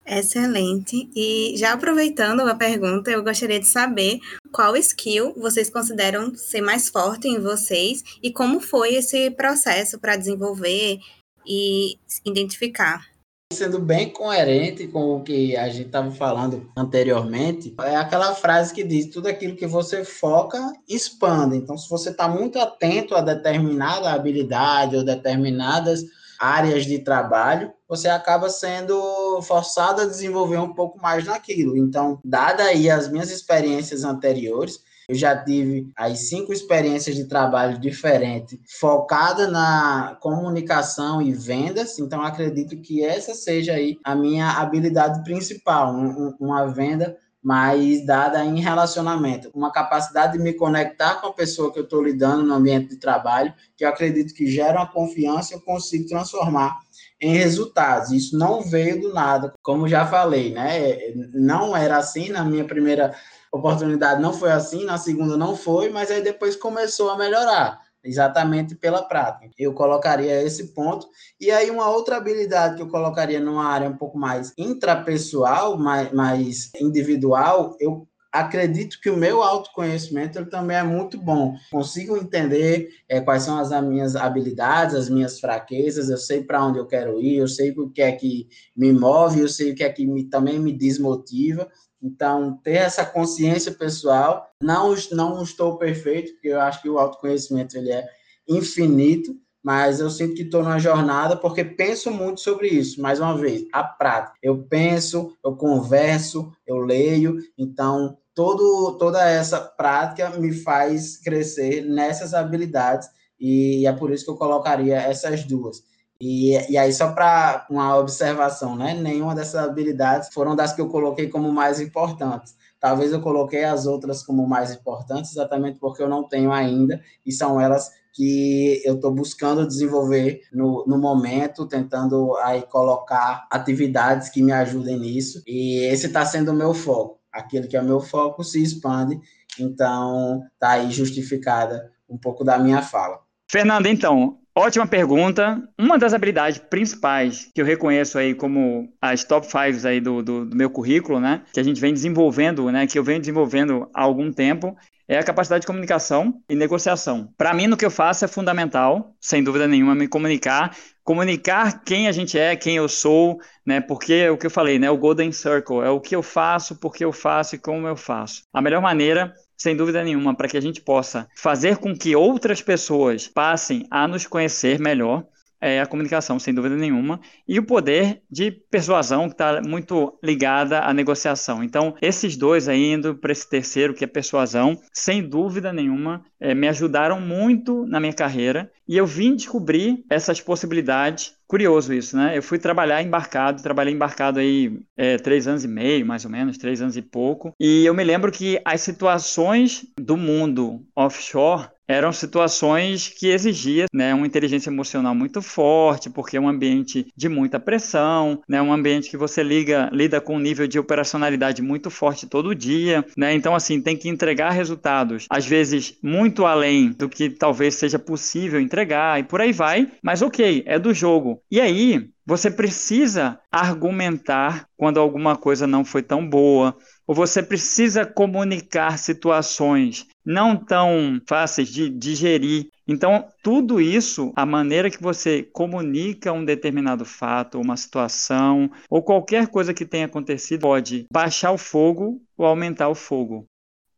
Excelente. 0.07 1.09
E 1.17 1.55
já 1.57 1.73
aproveitando 1.73 2.41
a 2.41 2.55
pergunta, 2.55 3.11
eu 3.11 3.23
gostaria 3.23 3.59
de 3.59 3.67
saber 3.67 4.19
qual 4.53 4.77
skill 4.77 5.33
vocês 5.35 5.71
consideram 5.71 6.35
ser 6.35 6.61
mais 6.61 6.89
forte 6.89 7.27
em 7.27 7.41
vocês 7.41 8.03
e 8.23 8.31
como 8.31 8.61
foi 8.61 8.95
esse 8.97 9.31
processo 9.31 9.99
para 9.99 10.17
desenvolver 10.17 10.99
e 11.47 11.99
identificar 12.25 13.15
sendo 13.55 13.79
bem 13.79 14.11
coerente 14.11 14.89
com 14.89 15.17
o 15.17 15.23
que 15.23 15.57
a 15.57 15.69
gente 15.69 15.87
estava 15.87 16.11
falando 16.11 16.69
anteriormente, 16.77 17.75
é 17.83 17.97
aquela 17.97 18.35
frase 18.35 18.75
que 18.75 18.83
diz: 18.83 19.07
tudo 19.07 19.29
aquilo 19.29 19.57
que 19.57 19.67
você 19.67 20.05
foca, 20.05 20.73
expande. 20.89 21.57
Então, 21.57 21.79
se 21.79 21.89
você 21.89 22.11
está 22.11 22.29
muito 22.29 22.59
atento 22.59 23.15
a 23.15 23.21
determinada 23.21 24.11
habilidade 24.11 24.97
ou 24.97 25.05
determinadas 25.05 26.05
áreas 26.39 26.85
de 26.85 26.99
trabalho, 26.99 27.73
você 27.89 28.09
acaba 28.09 28.51
sendo 28.51 28.95
forçado 29.43 30.03
a 30.03 30.07
desenvolver 30.07 30.59
um 30.59 30.73
pouco 30.73 31.01
mais 31.01 31.25
naquilo. 31.25 31.77
Então, 31.77 32.19
dada 32.25 32.65
aí 32.65 32.91
as 32.91 33.11
minhas 33.11 33.31
experiências 33.31 34.05
anteriores, 34.05 34.81
eu 35.09 35.15
já 35.15 35.37
tive 35.37 35.91
as 35.97 36.21
cinco 36.21 36.53
experiências 36.53 37.15
de 37.15 37.27
trabalho 37.27 37.79
diferentes, 37.79 38.59
focada 38.79 39.47
na 39.47 40.17
comunicação 40.21 41.21
e 41.21 41.33
vendas. 41.33 41.99
Então, 41.99 42.23
acredito 42.23 42.81
que 42.81 43.05
essa 43.05 43.35
seja 43.35 43.75
aí 43.75 43.99
a 44.03 44.15
minha 44.15 44.53
habilidade 44.53 45.23
principal, 45.23 45.95
um, 45.95 46.35
uma 46.41 46.67
venda 46.67 47.17
mais 47.43 48.07
dada 48.07 48.43
em 48.43 48.59
relacionamento, 48.59 49.51
uma 49.55 49.71
capacidade 49.71 50.33
de 50.33 50.43
me 50.43 50.55
conectar 50.55 51.17
com 51.17 51.27
a 51.27 51.33
pessoa 51.35 51.71
que 51.71 51.79
eu 51.79 51.85
estou 51.85 52.03
lidando 52.03 52.43
no 52.43 52.55
ambiente 52.55 52.89
de 52.89 52.97
trabalho, 52.97 53.53
que 53.77 53.85
eu 53.85 53.89
acredito 53.91 54.33
que 54.33 54.47
gera 54.47 54.81
uma 54.81 54.91
confiança 54.91 55.53
eu 55.53 55.61
consigo 55.61 56.09
transformar 56.09 56.84
em 57.21 57.35
resultados. 57.35 58.11
Isso 58.11 58.37
não 58.37 58.63
veio 58.63 59.01
do 59.01 59.13
nada, 59.13 59.53
como 59.63 59.89
já 59.89 60.07
falei, 60.07 60.53
né? 60.53 61.13
Não 61.33 61.77
era 61.77 61.97
assim 61.97 62.29
na 62.31 62.45
minha 62.45 62.65
primeira 62.65 63.15
oportunidade 63.55 64.21
não 64.21 64.33
foi 64.33 64.51
assim, 64.51 64.85
na 64.85 64.99
segunda 64.99 65.37
não 65.37 65.57
foi, 65.57 65.89
mas 65.89 66.11
aí 66.11 66.21
depois 66.21 66.57
começou 66.57 67.11
a 67.11 67.17
melhorar, 67.17 67.81
exatamente 68.03 68.75
pela 68.75 69.03
prática. 69.03 69.49
Eu 69.57 69.73
colocaria 69.73 70.43
esse 70.43 70.75
ponto. 70.75 71.07
E 71.41 71.53
aí, 71.53 71.71
uma 71.71 71.89
outra 71.89 72.17
habilidade 72.17 72.77
que 72.77 72.83
eu 72.83 72.89
colocaria 72.89 73.39
numa 73.39 73.65
área 73.65 73.89
um 73.89 73.97
pouco 73.97 74.19
mais 74.19 74.53
intrapessoal, 74.59 75.79
mais, 75.79 76.13
mais 76.13 76.73
individual, 76.81 77.77
eu 77.79 78.09
acredito 78.35 79.01
que 79.01 79.09
o 79.09 79.17
meu 79.17 79.45
autoconhecimento 79.45 80.37
ele 80.37 80.51
também 80.51 80.77
é 80.77 80.83
muito 80.83 81.17
bom. 81.17 81.57
Consigo 81.71 82.17
entender 82.17 82.89
é, 83.09 83.21
quais 83.21 83.45
são 83.45 83.57
as 83.57 83.71
minhas 83.85 84.17
habilidades, 84.17 84.97
as 84.97 85.09
minhas 85.09 85.39
fraquezas, 85.39 86.11
eu 86.11 86.17
sei 86.19 86.43
para 86.43 86.65
onde 86.65 86.81
eu 86.81 86.87
quero 86.87 87.21
ir, 87.21 87.37
eu 87.37 87.47
sei 87.47 87.71
o 87.71 87.89
que 87.89 88.03
é 88.03 88.11
que 88.11 88.49
me 88.77 88.93
move, 88.93 89.39
eu 89.39 89.49
sei 89.49 89.71
o 89.71 89.75
que 89.77 89.85
é 89.85 89.89
que 89.89 90.05
me, 90.05 90.25
também 90.25 90.59
me 90.59 90.73
desmotiva. 90.73 91.71
Então, 92.03 92.59
ter 92.65 92.73
essa 92.73 93.07
consciência 93.07 93.71
pessoal, 93.71 94.51
não, 94.61 94.93
não 95.13 95.41
estou 95.41 95.79
perfeito, 95.79 96.33
porque 96.33 96.49
eu 96.49 96.61
acho 96.61 96.83
que 96.83 96.89
o 96.89 96.99
autoconhecimento 96.99 97.79
ele 97.79 97.93
é 97.93 98.05
infinito, 98.49 99.33
mas 99.63 100.01
eu 100.01 100.11
sinto 100.11 100.35
que 100.35 100.43
estou 100.43 100.63
numa 100.63 100.79
jornada 100.81 101.37
porque 101.37 101.65
penso 101.65 102.11
muito 102.11 102.41
sobre 102.41 102.67
isso. 102.67 103.01
Mais 103.01 103.21
uma 103.21 103.37
vez, 103.39 103.65
a 103.73 103.85
prática. 103.85 104.37
Eu 104.43 104.65
penso, 104.65 105.35
eu 105.43 105.55
converso, 105.55 106.53
eu 106.67 106.79
leio, 106.79 107.39
então 107.57 108.19
todo, 108.35 108.97
toda 108.99 109.29
essa 109.29 109.61
prática 109.61 110.31
me 110.31 110.53
faz 110.53 111.17
crescer 111.17 111.83
nessas 111.83 112.35
habilidades 112.35 113.09
e 113.39 113.87
é 113.87 113.93
por 113.93 114.11
isso 114.11 114.25
que 114.25 114.31
eu 114.31 114.37
colocaria 114.37 114.97
essas 114.97 115.45
duas. 115.45 115.83
E, 116.21 116.53
e 116.71 116.79
aí, 116.79 116.93
só 116.93 117.13
para 117.13 117.67
uma 117.69 117.97
observação, 117.99 118.77
né? 118.77 118.95
Nenhuma 118.95 119.35
dessas 119.35 119.57
habilidades 119.57 120.33
foram 120.33 120.55
das 120.55 120.73
que 120.73 120.81
eu 120.81 120.89
coloquei 120.89 121.29
como 121.29 121.53
mais 121.53 121.81
importantes. 121.81 122.55
Talvez 122.81 123.13
eu 123.13 123.21
coloquei 123.21 123.65
as 123.65 123.87
outras 123.87 124.23
como 124.23 124.47
mais 124.47 124.73
importantes, 124.73 125.33
exatamente 125.33 125.79
porque 125.79 126.03
eu 126.03 126.09
não 126.09 126.27
tenho 126.27 126.53
ainda, 126.53 127.01
e 127.27 127.33
são 127.33 127.61
elas 127.61 127.91
que 128.15 128.81
eu 128.85 128.95
estou 128.95 129.13
buscando 129.13 129.67
desenvolver 129.67 130.43
no, 130.53 130.85
no 130.87 130.97
momento, 130.99 131.67
tentando 131.67 132.37
aí 132.37 132.63
colocar 132.63 133.47
atividades 133.51 134.29
que 134.29 134.43
me 134.43 134.53
ajudem 134.53 134.99
nisso. 134.99 135.43
E 135.47 135.81
esse 135.87 136.07
está 136.07 136.25
sendo 136.25 136.53
o 136.53 136.55
meu 136.55 136.73
foco. 136.73 137.19
Aquele 137.35 137.67
que 137.67 137.77
é 137.77 137.81
o 137.81 137.85
meu 137.85 138.01
foco 138.01 138.45
se 138.45 138.63
expande, 138.63 139.21
então 139.59 140.43
tá 140.59 140.71
aí 140.71 140.91
justificada 140.91 141.93
um 142.09 142.17
pouco 142.17 142.45
da 142.45 142.59
minha 142.59 142.81
fala. 142.81 143.21
Fernando, 143.51 143.87
então, 143.87 144.39
Ótima 144.57 144.87
pergunta. 144.87 145.61
Uma 145.77 145.99
das 145.99 146.15
habilidades 146.15 146.59
principais 146.59 147.51
que 147.53 147.61
eu 147.61 147.67
reconheço 147.67 148.17
aí 148.17 148.35
como 148.35 148.89
as 149.03 149.25
top 149.25 149.49
fives 149.51 149.85
aí 149.85 150.01
do, 150.01 150.23
do, 150.23 150.47
do, 150.47 150.57
meu 150.57 150.71
currículo, 150.71 151.19
né? 151.19 151.43
Que 151.53 151.59
a 151.59 151.63
gente 151.63 151.81
vem 151.81 151.93
desenvolvendo, 151.93 152.71
né? 152.71 152.87
Que 152.87 152.97
eu 152.97 153.03
venho 153.03 153.19
desenvolvendo 153.19 153.91
há 153.93 154.03
algum 154.03 154.33
tempo, 154.33 154.77
é 155.09 155.19
a 155.19 155.25
capacidade 155.25 155.63
de 155.63 155.67
comunicação 155.67 156.41
e 156.49 156.55
negociação. 156.55 157.29
Para 157.37 157.53
mim, 157.53 157.67
no 157.67 157.77
que 157.77 157.85
eu 157.85 157.91
faço 157.91 158.25
é 158.25 158.29
fundamental, 158.29 159.17
sem 159.21 159.43
dúvida 159.43 159.67
nenhuma, 159.67 159.93
me 159.93 160.07
comunicar, 160.07 160.77
comunicar 161.03 161.83
quem 161.83 162.07
a 162.07 162.13
gente 162.13 162.39
é, 162.39 162.55
quem 162.55 162.77
eu 162.77 162.89
sou, 162.89 163.41
né? 163.67 163.81
Porque 163.81 164.15
é 164.15 164.31
o 164.31 164.39
que 164.39 164.47
eu 164.47 164.51
falei, 164.51 164.79
né? 164.79 164.89
O 164.89 164.97
Golden 164.97 165.33
Circle 165.33 165.83
é 165.83 165.91
o 165.91 166.01
que 166.01 166.15
eu 166.15 166.23
faço, 166.23 166.77
porque 166.77 167.05
eu 167.05 167.13
faço 167.13 167.57
e 167.57 167.59
como 167.59 167.89
eu 167.89 167.97
faço. 167.97 168.45
A 168.53 168.63
melhor 168.63 168.81
maneira 168.81 169.35
sem 169.65 169.75
dúvida 169.75 170.05
nenhuma, 170.05 170.35
para 170.35 170.47
que 170.47 170.59
a 170.59 170.61
gente 170.61 170.83
possa 170.83 171.27
fazer 171.35 171.79
com 171.79 171.97
que 171.97 172.15
outras 172.15 172.61
pessoas 172.61 173.27
passem 173.27 173.87
a 173.91 174.07
nos 174.07 174.27
conhecer 174.27 174.79
melhor, 174.79 175.25
é 175.65 175.81
a 175.81 175.87
comunicação, 175.87 176.39
sem 176.39 176.53
dúvida 176.53 176.77
nenhuma, 176.77 177.19
e 177.49 177.59
o 177.59 177.65
poder 177.65 178.21
de 178.31 178.51
persuasão, 178.51 179.29
que 179.29 179.35
está 179.35 179.63
muito 179.63 180.19
ligada 180.23 180.81
à 180.81 180.93
negociação. 180.93 181.65
Então, 181.65 181.95
esses 182.03 182.37
dois 182.37 182.69
aí, 182.69 182.93
indo 182.93 183.15
para 183.15 183.33
esse 183.33 183.49
terceiro, 183.49 183.95
que 183.95 184.05
é 184.05 184.07
persuasão, 184.07 184.79
sem 184.93 185.23
dúvida 185.23 185.73
nenhuma, 185.73 186.23
é, 186.39 186.55
me 186.55 186.69
ajudaram 186.69 187.19
muito 187.19 187.87
na 187.87 187.99
minha 187.99 188.13
carreira, 188.13 188.71
e 188.87 188.99
eu 188.99 189.07
vim 189.07 189.35
descobrir 189.35 190.05
essas 190.11 190.41
possibilidades 190.41 191.35
curioso 191.47 191.95
isso, 191.95 192.17
né? 192.17 192.37
Eu 192.37 192.43
fui 192.43 192.59
trabalhar 192.59 193.03
embarcado, 193.03 193.63
trabalhei 193.63 193.95
embarcado 193.95 194.41
aí 194.41 194.81
é, 194.97 195.17
três 195.17 195.47
anos 195.47 195.65
e 195.65 195.69
meio, 195.69 196.05
mais 196.05 196.25
ou 196.25 196.31
menos, 196.31 196.59
três 196.59 196.83
anos 196.83 196.97
e 196.97 197.03
pouco. 197.03 197.53
E 197.61 197.85
eu 197.87 197.95
me 197.95 198.03
lembro 198.03 198.33
que 198.33 198.61
as 198.65 198.81
situações 198.81 199.87
do 199.99 200.17
mundo 200.17 200.85
offshore 200.97 201.69
eram 201.87 202.13
situações 202.13 203.09
que 203.09 203.29
exigiam 203.29 203.87
né, 203.93 204.15
uma 204.15 204.27
inteligência 204.27 204.71
emocional 204.71 205.15
muito 205.15 205.43
forte, 205.43 206.11
porque 206.11 206.37
é 206.37 206.41
um 206.41 206.49
ambiente 206.49 207.07
de 207.17 207.29
muita 207.29 207.61
pressão, 207.61 208.43
né, 208.49 208.61
um 208.61 208.73
ambiente 208.73 209.11
que 209.11 209.17
você 209.17 209.43
liga, 209.43 209.91
lida 209.93 210.21
com 210.21 210.37
um 210.37 210.41
nível 210.41 210.67
de 210.67 210.79
operacionalidade 210.79 211.63
muito 211.63 211.91
forte 211.91 212.27
todo 212.27 212.55
dia, 212.55 213.05
né, 213.17 213.35
então 213.35 213.55
assim 213.55 213.81
tem 213.81 213.97
que 213.97 214.09
entregar 214.09 214.51
resultados, 214.51 215.27
às 215.31 215.47
vezes 215.47 215.99
muito 216.03 216.47
além 216.47 216.91
do 216.91 217.09
que 217.09 217.31
talvez 217.31 217.75
seja 217.75 217.99
possível 217.99 218.61
entregar 218.61 219.21
e 219.21 219.25
por 219.25 219.41
aí 219.41 219.53
vai, 219.53 219.91
mas 220.03 220.23
ok, 220.23 220.63
é 220.67 220.79
do 220.79 220.95
jogo. 220.95 221.43
E 221.51 221.61
aí 221.61 222.09
você 222.27 222.51
precisa 222.51 223.39
argumentar 223.53 224.67
quando 224.77 224.99
alguma 224.99 225.37
coisa 225.37 225.67
não 225.67 225.85
foi 225.85 226.03
tão 226.03 226.27
boa, 226.27 226.77
ou 227.07 227.15
você 227.15 227.43
precisa 227.43 228.07
comunicar 228.07 228.99
situações 228.99 230.07
não 230.25 230.57
tão 230.57 231.21
fáceis 231.29 231.69
de 231.69 231.91
digerir. 231.91 232.69
Então, 232.89 233.29
tudo 233.43 233.81
isso, 233.81 234.33
a 234.35 234.47
maneira 234.47 234.91
que 234.91 235.03
você 235.03 235.43
comunica 235.43 236.33
um 236.33 236.45
determinado 236.45 237.05
fato, 237.05 237.61
uma 237.61 237.77
situação, 237.77 238.71
ou 238.89 239.03
qualquer 239.03 239.49
coisa 239.49 239.75
que 239.75 239.85
tenha 239.85 240.07
acontecido, 240.07 240.63
pode 240.63 241.07
baixar 241.13 241.53
o 241.53 241.59
fogo 241.59 242.23
ou 242.37 242.47
aumentar 242.47 242.89
o 242.89 242.95
fogo. 242.95 243.47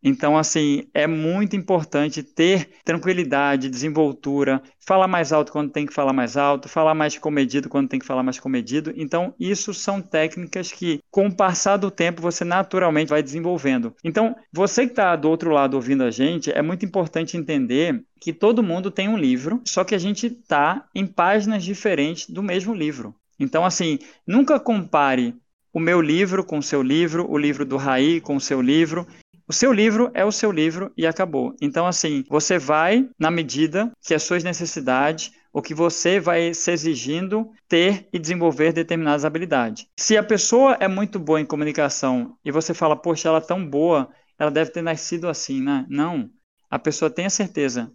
Então, 0.08 0.38
assim, 0.38 0.84
é 0.94 1.04
muito 1.04 1.56
importante 1.56 2.22
ter 2.22 2.70
tranquilidade, 2.84 3.68
desenvoltura, 3.68 4.62
falar 4.78 5.08
mais 5.08 5.32
alto 5.32 5.50
quando 5.50 5.72
tem 5.72 5.84
que 5.84 5.92
falar 5.92 6.12
mais 6.12 6.36
alto, 6.36 6.68
falar 6.68 6.94
mais 6.94 7.18
comedido 7.18 7.68
quando 7.68 7.88
tem 7.88 7.98
que 7.98 8.06
falar 8.06 8.22
mais 8.22 8.38
comedido. 8.38 8.92
Então, 8.94 9.34
isso 9.36 9.74
são 9.74 10.00
técnicas 10.00 10.70
que, 10.70 11.00
com 11.10 11.26
o 11.26 11.34
passar 11.34 11.76
do 11.76 11.90
tempo, 11.90 12.22
você 12.22 12.44
naturalmente 12.44 13.08
vai 13.08 13.20
desenvolvendo. 13.20 13.96
Então, 14.04 14.36
você 14.52 14.84
que 14.84 14.92
está 14.92 15.16
do 15.16 15.28
outro 15.28 15.50
lado 15.50 15.74
ouvindo 15.74 16.04
a 16.04 16.10
gente, 16.12 16.52
é 16.52 16.62
muito 16.62 16.86
importante 16.86 17.36
entender 17.36 18.00
que 18.20 18.32
todo 18.32 18.62
mundo 18.62 18.92
tem 18.92 19.08
um 19.08 19.18
livro, 19.18 19.60
só 19.66 19.82
que 19.82 19.96
a 19.96 19.98
gente 19.98 20.28
está 20.28 20.86
em 20.94 21.04
páginas 21.04 21.64
diferentes 21.64 22.30
do 22.30 22.44
mesmo 22.44 22.72
livro. 22.72 23.12
Então, 23.40 23.64
assim, 23.64 23.98
nunca 24.24 24.60
compare 24.60 25.34
o 25.76 25.80
meu 25.80 26.00
livro 26.00 26.42
com 26.42 26.56
o 26.56 26.62
seu 26.62 26.82
livro, 26.82 27.30
o 27.30 27.36
livro 27.36 27.62
do 27.62 27.76
Raí 27.76 28.18
com 28.18 28.36
o 28.36 28.40
seu 28.40 28.62
livro, 28.62 29.06
O 29.48 29.52
seu 29.52 29.72
livro 29.72 30.10
é 30.12 30.24
o 30.24 30.32
seu 30.32 30.50
livro 30.50 30.92
e 30.96 31.06
acabou. 31.06 31.54
Então, 31.62 31.86
assim, 31.86 32.24
você 32.28 32.58
vai 32.58 33.08
na 33.16 33.30
medida 33.30 33.92
que 34.02 34.12
as 34.12 34.24
suas 34.24 34.42
necessidades, 34.42 35.30
o 35.52 35.62
que 35.62 35.72
você 35.72 36.18
vai 36.18 36.52
se 36.52 36.72
exigindo 36.72 37.48
ter 37.68 38.08
e 38.12 38.18
desenvolver 38.18 38.72
determinadas 38.72 39.24
habilidades. 39.24 39.86
Se 39.96 40.16
a 40.16 40.22
pessoa 40.24 40.76
é 40.80 40.88
muito 40.88 41.20
boa 41.20 41.40
em 41.40 41.46
comunicação 41.46 42.36
e 42.44 42.50
você 42.50 42.74
fala, 42.74 42.96
poxa, 42.96 43.28
ela 43.28 43.38
é 43.38 43.40
tão 43.40 43.64
boa, 43.64 44.10
ela 44.36 44.50
deve 44.50 44.72
ter 44.72 44.82
nascido 44.82 45.28
assim, 45.28 45.62
né? 45.62 45.86
Não. 45.88 46.28
A 46.68 46.76
pessoa 46.76 47.08
tem 47.08 47.26
a 47.26 47.30
certeza, 47.30 47.92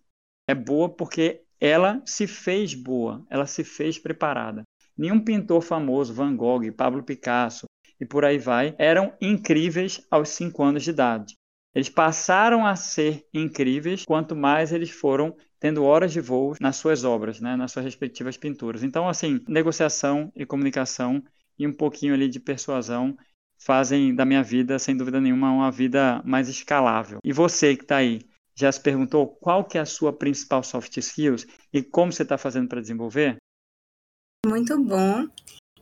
é 0.48 0.56
boa 0.56 0.88
porque 0.88 1.42
ela 1.60 2.02
se 2.06 2.28
fez 2.28 2.74
boa, 2.74 3.26
ela 3.30 3.46
se 3.46 3.66
fez 3.66 4.00
preparada. 4.00 4.64
Nenhum 4.98 5.20
pintor 5.20 5.62
famoso, 5.62 6.14
Van 6.14 6.34
Gogh, 6.34 6.72
Pablo 6.72 7.04
Picasso 7.04 7.66
e 8.00 8.06
por 8.06 8.24
aí 8.24 8.38
vai, 8.38 8.74
eram 8.80 9.14
incríveis 9.22 10.02
aos 10.10 10.30
5 10.30 10.64
anos 10.64 10.84
de 10.84 10.90
idade. 10.92 11.36
Eles 11.74 11.90
passaram 11.90 12.66
a 12.66 12.76
ser 12.76 13.26
incríveis 13.34 14.04
quanto 14.06 14.36
mais 14.36 14.74
eles 14.74 14.90
foram 14.90 15.36
tendo 15.60 15.84
horas 15.84 16.12
de 16.12 16.20
voo 16.20 16.56
nas 16.60 16.76
suas 16.76 17.04
obras, 17.04 17.40
né, 17.40 17.56
nas 17.56 17.72
suas 17.72 17.86
respectivas 17.86 18.36
pinturas. 18.36 18.84
Então, 18.84 19.08
assim, 19.08 19.40
negociação 19.48 20.32
e 20.36 20.46
comunicação 20.46 21.24
e 21.58 21.68
um 21.68 21.72
pouquinho 21.72 22.14
ali 22.14 22.28
de 22.28 22.40
persuasão 22.40 23.16
fazem 23.58 24.14
da 24.14 24.26
minha 24.26 24.42
vida, 24.42 24.80
sem 24.80 24.98
dúvida 24.98 25.22
nenhuma, 25.22 25.52
uma 25.52 25.72
vida 25.72 26.22
mais 26.26 26.50
escalável. 26.50 27.20
E 27.24 27.32
você 27.32 27.76
que 27.76 27.84
está 27.84 27.98
aí, 27.98 28.22
já 28.56 28.72
se 28.72 28.82
perguntou 28.82 29.28
qual 29.28 29.64
que 29.64 29.78
é 29.78 29.82
a 29.82 29.86
sua 29.86 30.12
principal 30.12 30.64
soft 30.64 30.98
skills 30.98 31.46
e 31.72 31.82
como 31.82 32.12
você 32.12 32.24
está 32.24 32.38
fazendo 32.38 32.68
para 32.68 32.82
desenvolver? 32.82 33.38
Muito 34.46 34.84
bom. 34.84 35.28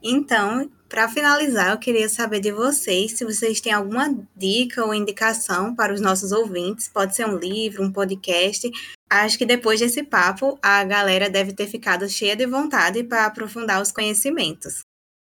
Então, 0.03 0.69
para 0.89 1.07
finalizar, 1.07 1.71
eu 1.71 1.77
queria 1.77 2.09
saber 2.09 2.39
de 2.39 2.51
vocês 2.51 3.11
se 3.11 3.23
vocês 3.23 3.61
têm 3.61 3.71
alguma 3.71 4.09
dica 4.35 4.83
ou 4.83 4.93
indicação 4.93 5.75
para 5.75 5.93
os 5.93 6.01
nossos 6.01 6.31
ouvintes. 6.31 6.87
Pode 6.87 7.15
ser 7.15 7.27
um 7.27 7.37
livro, 7.37 7.83
um 7.83 7.91
podcast. 7.91 8.69
Acho 9.07 9.37
que 9.37 9.45
depois 9.45 9.79
desse 9.79 10.03
papo, 10.03 10.57
a 10.61 10.83
galera 10.83 11.29
deve 11.29 11.53
ter 11.53 11.67
ficado 11.67 12.09
cheia 12.09 12.35
de 12.35 12.47
vontade 12.47 13.03
para 13.03 13.25
aprofundar 13.25 13.81
os 13.81 13.91
conhecimentos. 13.91 14.79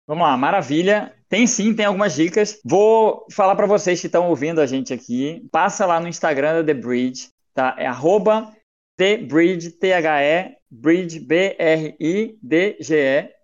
Vamos 0.07 0.25
lá, 0.25 0.37
maravilha. 0.37 1.13
Tem 1.29 1.49
sim, 1.49 1.75
tem 1.75 1.87
algumas 1.87 2.15
dicas. 2.15 2.61
Vou 2.65 3.27
falar 3.33 3.57
para 3.57 3.67
vocês 3.67 4.01
que 4.01 4.07
estão 4.07 4.29
ouvindo 4.29 4.61
a 4.61 4.67
gente 4.67 4.95
aqui. 4.95 5.45
Passa 5.51 5.85
lá 5.85 5.99
no 5.99 6.07
Instagram 6.07 6.55
da 6.55 6.65
The 6.65 6.75
Bridge, 6.75 7.29
tá? 7.53 7.75
É 7.77 7.87
arroba 7.87 8.53
The 8.97 9.17
Bridge, 10.71 11.21
B-R-I-D-G-E, 11.21 12.41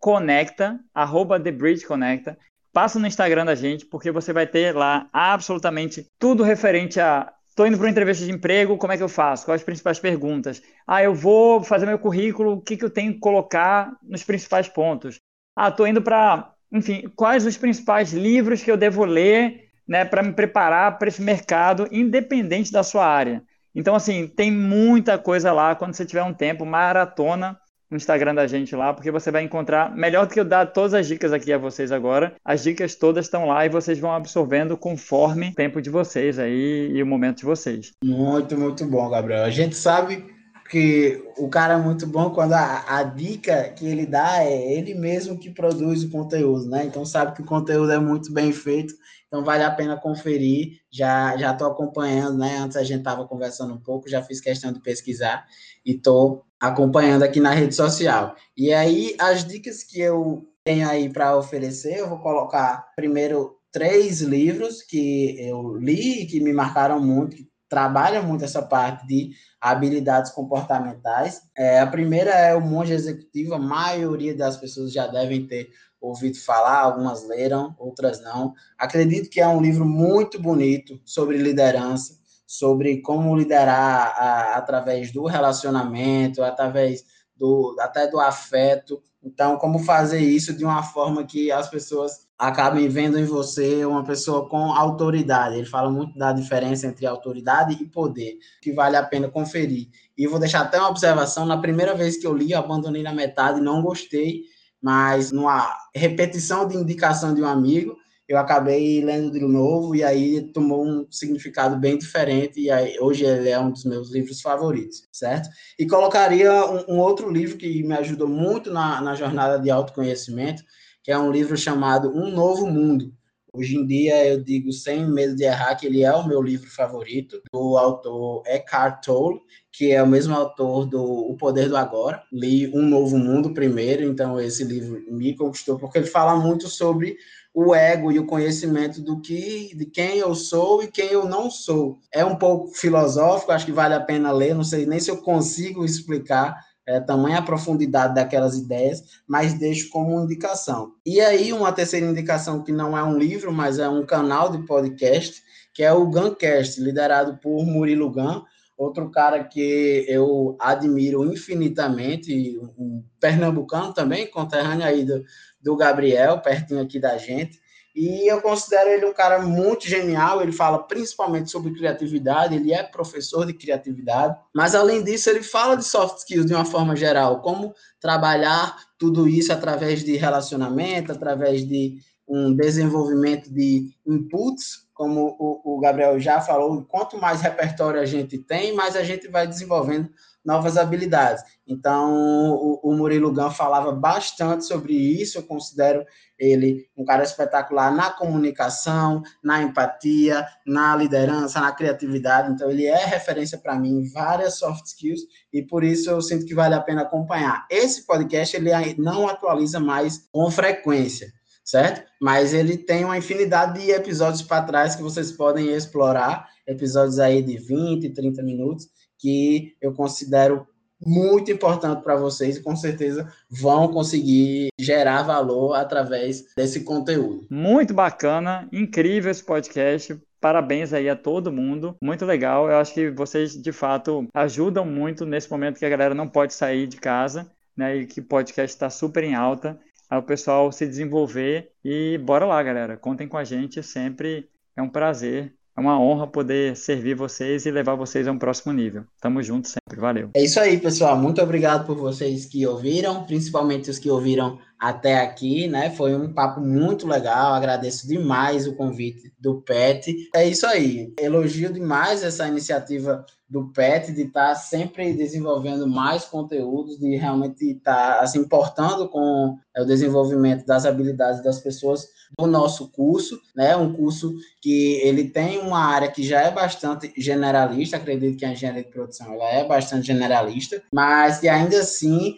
conecta, 0.00 0.80
arroba 0.94 1.38
The 1.40 1.52
Bridge 1.52 1.86
Conecta. 1.86 2.38
Passa 2.72 2.98
no 2.98 3.06
Instagram 3.06 3.44
da 3.44 3.54
gente, 3.54 3.86
porque 3.86 4.10
você 4.10 4.32
vai 4.32 4.46
ter 4.46 4.74
lá 4.74 5.08
absolutamente 5.12 6.06
tudo 6.18 6.42
referente 6.42 6.98
a 6.98 7.32
Estou 7.52 7.66
indo 7.66 7.76
para 7.76 7.84
uma 7.84 7.90
entrevista 7.90 8.24
de 8.24 8.30
emprego, 8.32 8.78
como 8.78 8.94
é 8.94 8.96
que 8.96 9.02
eu 9.02 9.10
faço? 9.10 9.44
Quais 9.44 9.60
as 9.60 9.64
principais 9.64 9.98
perguntas? 9.98 10.62
Ah, 10.86 11.02
eu 11.02 11.14
vou 11.14 11.62
fazer 11.62 11.84
meu 11.84 11.98
currículo, 11.98 12.54
o 12.54 12.60
que, 12.62 12.78
que 12.78 12.84
eu 12.84 12.88
tenho 12.88 13.12
que 13.12 13.18
colocar 13.18 13.94
nos 14.02 14.24
principais 14.24 14.68
pontos? 14.68 15.20
Ah, 15.54 15.68
estou 15.68 15.86
indo 15.86 16.00
para, 16.00 16.50
enfim, 16.72 17.12
quais 17.14 17.44
os 17.44 17.58
principais 17.58 18.14
livros 18.14 18.62
que 18.62 18.70
eu 18.70 18.76
devo 18.78 19.04
ler 19.04 19.68
né, 19.86 20.02
para 20.02 20.22
me 20.22 20.32
preparar 20.32 20.98
para 20.98 21.08
esse 21.08 21.20
mercado, 21.20 21.86
independente 21.92 22.72
da 22.72 22.82
sua 22.82 23.06
área. 23.06 23.42
Então, 23.74 23.94
assim, 23.94 24.26
tem 24.26 24.50
muita 24.50 25.18
coisa 25.18 25.52
lá. 25.52 25.74
Quando 25.74 25.94
você 25.94 26.04
tiver 26.04 26.22
um 26.22 26.34
tempo, 26.34 26.64
maratona 26.64 27.58
no 27.92 27.96
Instagram 27.96 28.34
da 28.34 28.46
gente 28.46 28.74
lá, 28.74 28.94
porque 28.94 29.10
você 29.10 29.30
vai 29.30 29.42
encontrar, 29.42 29.94
melhor 29.94 30.26
do 30.26 30.32
que 30.32 30.40
eu 30.40 30.44
dar 30.46 30.64
todas 30.64 30.94
as 30.94 31.06
dicas 31.06 31.30
aqui 31.30 31.52
a 31.52 31.58
vocês 31.58 31.92
agora, 31.92 32.34
as 32.42 32.62
dicas 32.62 32.94
todas 32.94 33.26
estão 33.26 33.46
lá 33.46 33.66
e 33.66 33.68
vocês 33.68 33.98
vão 33.98 34.12
absorvendo 34.12 34.78
conforme 34.78 35.50
o 35.50 35.54
tempo 35.54 35.80
de 35.82 35.90
vocês 35.90 36.38
aí 36.38 36.90
e 36.90 37.02
o 37.02 37.06
momento 37.06 37.38
de 37.38 37.44
vocês. 37.44 37.92
Muito, 38.02 38.56
muito 38.58 38.86
bom, 38.86 39.10
Gabriel. 39.10 39.44
A 39.44 39.50
gente 39.50 39.76
sabe 39.76 40.24
que 40.72 41.22
o 41.36 41.50
cara 41.50 41.74
é 41.74 41.76
muito 41.76 42.06
bom 42.06 42.30
quando 42.30 42.54
a, 42.54 42.98
a 42.98 43.02
dica 43.02 43.68
que 43.76 43.86
ele 43.86 44.06
dá 44.06 44.42
é 44.42 44.72
ele 44.72 44.94
mesmo 44.94 45.38
que 45.38 45.50
produz 45.50 46.02
o 46.02 46.10
conteúdo, 46.10 46.66
né? 46.66 46.84
Então 46.84 47.04
sabe 47.04 47.34
que 47.34 47.42
o 47.42 47.46
conteúdo 47.46 47.92
é 47.92 47.98
muito 47.98 48.32
bem 48.32 48.52
feito 48.52 48.94
então 49.32 49.42
vale 49.42 49.64
a 49.64 49.70
pena 49.70 49.96
conferir. 49.96 50.82
Já 50.90 51.34
já 51.38 51.52
estou 51.52 51.66
acompanhando, 51.66 52.36
né? 52.36 52.58
Antes 52.58 52.76
a 52.76 52.84
gente 52.84 52.98
estava 52.98 53.26
conversando 53.26 53.72
um 53.72 53.80
pouco, 53.80 54.06
já 54.06 54.22
fiz 54.22 54.42
questão 54.42 54.70
de 54.70 54.80
pesquisar 54.80 55.46
e 55.86 55.92
estou 55.92 56.44
acompanhando 56.60 57.22
aqui 57.22 57.40
na 57.40 57.54
rede 57.54 57.74
social. 57.74 58.36
E 58.54 58.74
aí 58.74 59.16
as 59.18 59.42
dicas 59.42 59.82
que 59.82 59.98
eu 59.98 60.46
tenho 60.62 60.86
aí 60.86 61.10
para 61.10 61.34
oferecer, 61.34 61.98
eu 61.98 62.10
vou 62.10 62.18
colocar 62.18 62.92
primeiro 62.94 63.58
três 63.72 64.20
livros 64.20 64.82
que 64.82 65.34
eu 65.40 65.78
li 65.78 66.24
e 66.24 66.26
que 66.26 66.38
me 66.38 66.52
marcaram 66.52 67.00
muito, 67.00 67.34
que 67.72 67.74
trabalham 67.74 68.22
muito 68.22 68.44
essa 68.44 68.60
parte 68.60 69.06
de 69.06 69.30
habilidades 69.58 70.30
comportamentais. 70.30 71.40
É, 71.56 71.80
a 71.80 71.86
primeira 71.86 72.30
é 72.30 72.54
o 72.54 72.60
Monge 72.60 72.92
Executivo, 72.92 73.54
a 73.54 73.58
maioria 73.58 74.36
das 74.36 74.58
pessoas 74.58 74.92
já 74.92 75.06
devem 75.06 75.46
ter 75.46 75.70
ouvido 75.98 76.36
falar, 76.38 76.80
algumas 76.80 77.26
leram, 77.26 77.74
outras 77.78 78.20
não. 78.20 78.52
Acredito 78.76 79.30
que 79.30 79.40
é 79.40 79.48
um 79.48 79.62
livro 79.62 79.86
muito 79.86 80.38
bonito 80.38 81.00
sobre 81.04 81.38
liderança, 81.38 82.18
sobre 82.46 83.00
como 83.00 83.34
liderar 83.34 84.14
a, 84.18 84.56
através 84.56 85.10
do 85.10 85.24
relacionamento, 85.24 86.42
através 86.42 87.04
do 87.34 87.74
até 87.80 88.06
do 88.06 88.20
afeto. 88.20 89.02
Então, 89.22 89.56
como 89.56 89.78
fazer 89.78 90.20
isso 90.20 90.52
de 90.52 90.64
uma 90.64 90.82
forma 90.82 91.24
que 91.24 91.50
as 91.50 91.70
pessoas 91.70 92.26
acabem 92.42 92.88
vendo 92.88 93.16
em 93.16 93.24
você 93.24 93.84
uma 93.84 94.02
pessoa 94.02 94.48
com 94.48 94.72
autoridade. 94.72 95.56
Ele 95.56 95.64
fala 95.64 95.88
muito 95.88 96.18
da 96.18 96.32
diferença 96.32 96.88
entre 96.88 97.06
autoridade 97.06 97.80
e 97.80 97.86
poder, 97.86 98.36
que 98.60 98.72
vale 98.72 98.96
a 98.96 99.02
pena 99.04 99.28
conferir. 99.28 99.86
E 100.18 100.26
vou 100.26 100.40
deixar 100.40 100.62
até 100.62 100.76
uma 100.78 100.90
observação: 100.90 101.46
na 101.46 101.58
primeira 101.58 101.94
vez 101.94 102.16
que 102.16 102.26
eu 102.26 102.34
li, 102.34 102.50
eu 102.50 102.58
abandonei 102.58 103.02
na 103.02 103.14
metade, 103.14 103.60
não 103.60 103.80
gostei, 103.80 104.42
mas 104.82 105.30
numa 105.30 105.72
repetição 105.94 106.66
de 106.66 106.76
indicação 106.76 107.32
de 107.32 107.40
um 107.40 107.46
amigo, 107.46 107.96
eu 108.28 108.36
acabei 108.36 109.04
lendo 109.04 109.30
de 109.30 109.40
novo 109.40 109.94
e 109.94 110.02
aí 110.02 110.40
tomou 110.52 110.84
um 110.84 111.06
significado 111.12 111.76
bem 111.76 111.96
diferente 111.96 112.58
e 112.58 112.70
aí, 112.72 112.98
hoje 112.98 113.24
ele 113.24 113.50
é 113.50 113.58
um 113.60 113.70
dos 113.70 113.84
meus 113.84 114.10
livros 114.10 114.40
favoritos, 114.40 115.06
certo? 115.12 115.48
E 115.78 115.86
colocaria 115.86 116.52
um, 116.66 116.94
um 116.94 116.98
outro 116.98 117.30
livro 117.30 117.56
que 117.56 117.84
me 117.84 117.94
ajudou 117.94 118.26
muito 118.26 118.72
na, 118.72 119.00
na 119.00 119.14
jornada 119.14 119.60
de 119.60 119.70
autoconhecimento, 119.70 120.64
que 121.02 121.10
é 121.10 121.18
um 121.18 121.30
livro 121.30 121.56
chamado 121.56 122.10
Um 122.14 122.30
Novo 122.30 122.66
Mundo. 122.66 123.12
Hoje 123.54 123.76
em 123.76 123.86
dia 123.86 124.26
eu 124.26 124.42
digo 124.42 124.72
sem 124.72 125.06
medo 125.06 125.36
de 125.36 125.44
errar 125.44 125.74
que 125.74 125.86
ele 125.86 126.02
é 126.02 126.10
o 126.10 126.26
meu 126.26 126.40
livro 126.40 126.70
favorito, 126.70 127.42
do 127.52 127.76
autor 127.76 128.42
Eckhart 128.46 129.04
Tolle, 129.04 129.40
que 129.70 129.92
é 129.92 130.02
o 130.02 130.06
mesmo 130.06 130.34
autor 130.34 130.86
do 130.86 131.02
O 131.02 131.36
Poder 131.36 131.68
do 131.68 131.76
Agora. 131.76 132.22
Li 132.32 132.68
Um 132.74 132.82
Novo 132.82 133.18
Mundo 133.18 133.52
primeiro, 133.52 134.04
então 134.04 134.40
esse 134.40 134.64
livro 134.64 135.02
me 135.10 135.36
conquistou, 135.36 135.78
porque 135.78 135.98
ele 135.98 136.06
fala 136.06 136.34
muito 136.36 136.66
sobre 136.66 137.16
o 137.54 137.74
ego 137.74 138.10
e 138.10 138.18
o 138.18 138.24
conhecimento 138.24 139.02
do 139.02 139.20
que, 139.20 139.76
de 139.76 139.84
quem 139.84 140.16
eu 140.16 140.34
sou 140.34 140.82
e 140.82 140.88
quem 140.90 141.08
eu 141.08 141.26
não 141.26 141.50
sou. 141.50 141.98
É 142.10 142.24
um 142.24 142.36
pouco 142.36 142.68
filosófico, 142.68 143.52
acho 143.52 143.66
que 143.66 143.72
vale 143.72 143.92
a 143.92 144.00
pena 144.00 144.32
ler, 144.32 144.54
não 144.54 144.64
sei 144.64 144.86
nem 144.86 144.98
se 144.98 145.10
eu 145.10 145.18
consigo 145.18 145.84
explicar 145.84 146.56
é, 146.92 147.00
tamanha 147.00 147.42
profundidade 147.42 148.14
daquelas 148.14 148.56
ideias, 148.56 149.02
mas 149.26 149.54
deixo 149.54 149.90
como 149.90 150.20
indicação. 150.20 150.92
E 151.04 151.20
aí, 151.20 151.52
uma 151.52 151.72
terceira 151.72 152.06
indicação 152.06 152.62
que 152.62 152.72
não 152.72 152.96
é 152.96 153.02
um 153.02 153.18
livro, 153.18 153.52
mas 153.52 153.78
é 153.78 153.88
um 153.88 154.04
canal 154.04 154.50
de 154.50 154.66
podcast, 154.66 155.42
que 155.72 155.82
é 155.82 155.92
o 155.92 156.06
Guncast, 156.06 156.80
liderado 156.80 157.38
por 157.38 157.64
Murilo 157.64 158.10
Gun, 158.10 158.42
Outro 158.82 159.10
cara 159.10 159.44
que 159.44 160.04
eu 160.08 160.56
admiro 160.58 161.32
infinitamente, 161.32 162.58
um 162.76 163.04
pernambucano 163.20 163.94
também, 163.94 164.28
conterrâneo 164.28 164.84
aí 164.84 165.04
do, 165.04 165.22
do 165.62 165.76
Gabriel, 165.76 166.40
pertinho 166.40 166.82
aqui 166.82 166.98
da 166.98 167.16
gente. 167.16 167.61
E 167.94 168.30
eu 168.30 168.40
considero 168.40 168.88
ele 168.88 169.04
um 169.06 169.12
cara 169.12 169.40
muito 169.40 169.86
genial. 169.86 170.42
Ele 170.42 170.52
fala 170.52 170.78
principalmente 170.78 171.50
sobre 171.50 171.74
criatividade, 171.74 172.54
ele 172.54 172.72
é 172.72 172.82
professor 172.82 173.46
de 173.46 173.52
criatividade, 173.52 174.36
mas 174.54 174.74
além 174.74 175.02
disso, 175.02 175.28
ele 175.28 175.42
fala 175.42 175.76
de 175.76 175.84
soft 175.84 176.18
skills 176.18 176.46
de 176.46 176.54
uma 176.54 176.64
forma 176.64 176.96
geral, 176.96 177.40
como 177.40 177.74
trabalhar 178.00 178.76
tudo 178.98 179.28
isso 179.28 179.52
através 179.52 180.02
de 180.02 180.16
relacionamento, 180.16 181.12
através 181.12 181.66
de 181.66 181.98
um 182.26 182.54
desenvolvimento 182.54 183.52
de 183.52 183.90
inputs 184.06 184.82
como 184.94 185.36
o, 185.38 185.80
Gabriel 185.80 186.20
já 186.20 186.40
falou, 186.40 186.84
quanto 186.84 187.18
mais 187.18 187.40
repertório 187.40 188.00
a 188.00 188.04
gente 188.04 188.38
tem, 188.38 188.72
mais 188.72 188.94
a 188.94 189.02
gente 189.02 189.26
vai 189.26 189.48
desenvolvendo 189.48 190.08
novas 190.44 190.76
habilidades. 190.76 191.42
Então, 191.66 192.52
o, 192.54 192.80
o 192.82 192.94
Murilo 192.94 193.32
Gun 193.32 193.50
falava 193.50 193.92
bastante 193.92 194.64
sobre 194.64 194.92
isso, 194.92 195.38
eu 195.38 195.42
considero 195.42 196.04
ele 196.38 196.86
um 196.96 197.04
cara 197.04 197.22
espetacular 197.22 197.94
na 197.94 198.10
comunicação, 198.10 199.22
na 199.42 199.62
empatia, 199.62 200.46
na 200.66 200.96
liderança, 200.96 201.60
na 201.60 201.72
criatividade. 201.72 202.50
Então, 202.52 202.70
ele 202.70 202.86
é 202.86 203.04
referência 203.04 203.58
para 203.58 203.78
mim 203.78 204.00
em 204.00 204.12
várias 204.12 204.58
soft 204.58 204.86
skills 204.86 205.20
e 205.52 205.62
por 205.62 205.84
isso 205.84 206.10
eu 206.10 206.20
sinto 206.20 206.44
que 206.44 206.54
vale 206.54 206.74
a 206.74 206.80
pena 206.80 207.02
acompanhar. 207.02 207.66
Esse 207.70 208.04
podcast 208.06 208.56
ele 208.56 208.70
não 208.98 209.28
atualiza 209.28 209.78
mais 209.78 210.28
com 210.32 210.50
frequência 210.50 211.32
certo? 211.64 212.02
Mas 212.20 212.52
ele 212.52 212.76
tem 212.76 213.04
uma 213.04 213.16
infinidade 213.16 213.80
de 213.80 213.90
episódios 213.90 214.42
para 214.42 214.64
trás 214.64 214.96
que 214.96 215.02
vocês 215.02 215.32
podem 215.32 215.68
explorar, 215.70 216.48
episódios 216.66 217.18
aí 217.18 217.42
de 217.42 217.56
20, 217.56 218.10
30 218.10 218.42
minutos, 218.42 218.88
que 219.22 219.76
eu 219.80 219.94
considero 219.94 220.66
muito 221.04 221.50
importante 221.50 222.02
para 222.02 222.16
vocês 222.16 222.56
e 222.56 222.62
com 222.62 222.76
certeza 222.76 223.32
vão 223.48 223.88
conseguir 223.88 224.68
gerar 224.78 225.22
valor 225.22 225.74
através 225.74 226.44
desse 226.56 226.84
conteúdo. 226.84 227.46
Muito 227.50 227.94
bacana, 227.94 228.68
incrível 228.72 229.30
esse 229.30 229.42
podcast. 229.42 230.20
Parabéns 230.40 230.92
aí 230.92 231.08
a 231.08 231.16
todo 231.16 231.52
mundo, 231.52 231.96
muito 232.02 232.24
legal. 232.24 232.68
Eu 232.68 232.76
acho 232.76 232.92
que 232.92 233.10
vocês 233.10 233.60
de 233.60 233.72
fato 233.72 234.26
ajudam 234.34 234.84
muito 234.84 235.24
nesse 235.24 235.50
momento 235.50 235.78
que 235.78 235.86
a 235.86 235.90
galera 235.90 236.14
não 236.14 236.28
pode 236.28 236.52
sair 236.52 236.86
de 236.88 236.96
casa, 236.96 237.50
né? 237.76 237.96
E 237.98 238.06
que 238.06 238.20
o 238.20 238.24
podcast 238.24 238.74
está 238.74 238.90
super 238.90 239.22
em 239.22 239.34
alta. 239.34 239.78
Aí 240.10 240.18
o 240.18 240.22
pessoal 240.22 240.70
se 240.72 240.86
desenvolver 240.86 241.70
e 241.84 242.18
bora 242.18 242.44
lá, 242.44 242.60
galera. 242.62 242.96
Contem 242.96 243.28
com 243.28 243.36
a 243.36 243.44
gente, 243.44 243.82
sempre 243.82 244.48
é 244.76 244.82
um 244.82 244.88
prazer 244.88 245.54
é 245.76 245.80
uma 245.80 245.98
honra 245.98 246.26
poder 246.26 246.76
servir 246.76 247.14
vocês 247.14 247.64
e 247.64 247.70
levar 247.70 247.94
vocês 247.94 248.28
a 248.28 248.32
um 248.32 248.38
próximo 248.38 248.72
nível. 248.72 249.04
Tamo 249.20 249.42
junto 249.42 249.68
sempre, 249.68 250.00
valeu. 250.00 250.30
É 250.34 250.44
isso 250.44 250.60
aí, 250.60 250.78
pessoal. 250.78 251.16
Muito 251.16 251.40
obrigado 251.40 251.86
por 251.86 251.96
vocês 251.96 252.44
que 252.44 252.66
ouviram, 252.66 253.24
principalmente 253.24 253.90
os 253.90 253.98
que 253.98 254.10
ouviram 254.10 254.58
até 254.82 255.20
aqui, 255.20 255.68
né? 255.68 255.90
Foi 255.90 256.12
um 256.12 256.32
papo 256.32 256.60
muito 256.60 257.06
legal. 257.06 257.54
Agradeço 257.54 258.08
demais 258.08 258.66
o 258.66 258.74
convite 258.74 259.32
do 259.38 259.62
PET. 259.62 260.28
É 260.34 260.44
isso 260.44 260.66
aí. 260.66 261.14
Elogio 261.16 261.72
demais 261.72 262.24
essa 262.24 262.48
iniciativa 262.48 263.24
do 263.48 263.68
PET 263.68 264.12
de 264.12 264.22
estar 264.22 264.48
tá 264.48 264.54
sempre 264.56 265.12
desenvolvendo 265.12 265.86
mais 265.86 266.24
conteúdos, 266.24 266.98
de 266.98 267.14
realmente 267.14 267.64
estar 267.64 268.18
tá, 268.18 268.26
se 268.26 268.36
importando 268.38 269.08
com 269.08 269.56
o 269.78 269.84
desenvolvimento 269.84 270.66
das 270.66 270.84
habilidades 270.84 271.44
das 271.44 271.60
pessoas 271.60 272.08
do 272.36 272.48
nosso 272.48 272.88
curso, 272.88 273.40
né? 273.54 273.76
Um 273.76 273.92
curso 273.92 274.34
que 274.60 274.94
ele 275.04 275.28
tem 275.28 275.60
uma 275.60 275.78
área 275.78 276.10
que 276.10 276.24
já 276.24 276.40
é 276.40 276.50
bastante 276.50 277.12
generalista, 277.16 277.98
acredito 277.98 278.36
que 278.36 278.44
a 278.44 278.50
engenharia 278.50 278.82
de 278.82 278.90
produção 278.90 279.32
ela 279.32 279.48
é 279.48 279.64
bastante 279.64 280.08
generalista, 280.08 280.82
mas 280.92 281.38
que 281.38 281.48
ainda 281.48 281.78
assim 281.78 282.36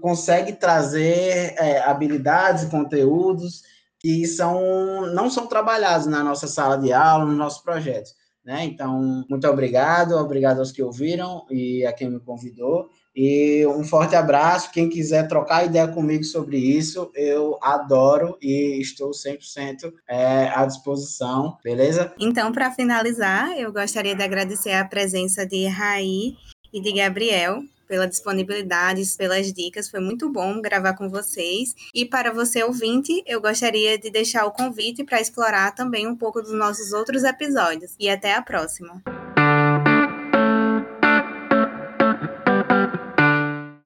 consegue 0.00 0.52
trazer 0.52 1.54
é, 1.58 1.80
habilidades 1.82 2.64
e 2.64 2.70
conteúdos 2.70 3.62
que 3.98 4.26
são 4.26 5.06
não 5.14 5.30
são 5.30 5.46
trabalhados 5.46 6.06
na 6.06 6.22
nossa 6.22 6.46
sala 6.46 6.76
de 6.76 6.92
aula, 6.92 7.24
nos 7.24 7.36
nossos 7.36 7.62
projetos. 7.62 8.14
Né? 8.44 8.64
Então, 8.64 9.24
muito 9.30 9.46
obrigado, 9.46 10.16
obrigado 10.16 10.58
aos 10.58 10.72
que 10.72 10.82
ouviram 10.82 11.46
e 11.48 11.86
a 11.86 11.92
quem 11.92 12.10
me 12.10 12.18
convidou. 12.18 12.88
E 13.14 13.64
um 13.66 13.84
forte 13.84 14.16
abraço. 14.16 14.72
Quem 14.72 14.88
quiser 14.88 15.28
trocar 15.28 15.66
ideia 15.66 15.86
comigo 15.86 16.24
sobre 16.24 16.56
isso, 16.56 17.10
eu 17.14 17.56
adoro 17.62 18.36
e 18.42 18.80
estou 18.80 19.10
100% 19.10 19.92
é, 20.08 20.48
à 20.48 20.66
disposição, 20.66 21.56
beleza? 21.62 22.12
Então, 22.18 22.50
para 22.50 22.72
finalizar, 22.72 23.56
eu 23.56 23.72
gostaria 23.72 24.16
de 24.16 24.22
agradecer 24.22 24.72
a 24.72 24.84
presença 24.84 25.46
de 25.46 25.66
Raí 25.66 26.34
e 26.72 26.80
de 26.80 26.92
Gabriel 26.92 27.60
pela 27.92 28.08
disponibilidade, 28.08 29.02
pelas 29.18 29.52
dicas. 29.52 29.90
Foi 29.90 30.00
muito 30.00 30.30
bom 30.30 30.62
gravar 30.62 30.94
com 30.94 31.10
vocês. 31.10 31.74
E 31.92 32.06
para 32.06 32.32
você 32.32 32.62
ouvinte, 32.62 33.22
eu 33.26 33.38
gostaria 33.38 33.98
de 33.98 34.08
deixar 34.08 34.46
o 34.46 34.50
convite 34.50 35.04
para 35.04 35.20
explorar 35.20 35.74
também 35.74 36.06
um 36.06 36.16
pouco 36.16 36.40
dos 36.40 36.54
nossos 36.54 36.94
outros 36.94 37.22
episódios. 37.22 37.94
E 38.00 38.08
até 38.08 38.34
a 38.34 38.40
próxima. 38.40 39.02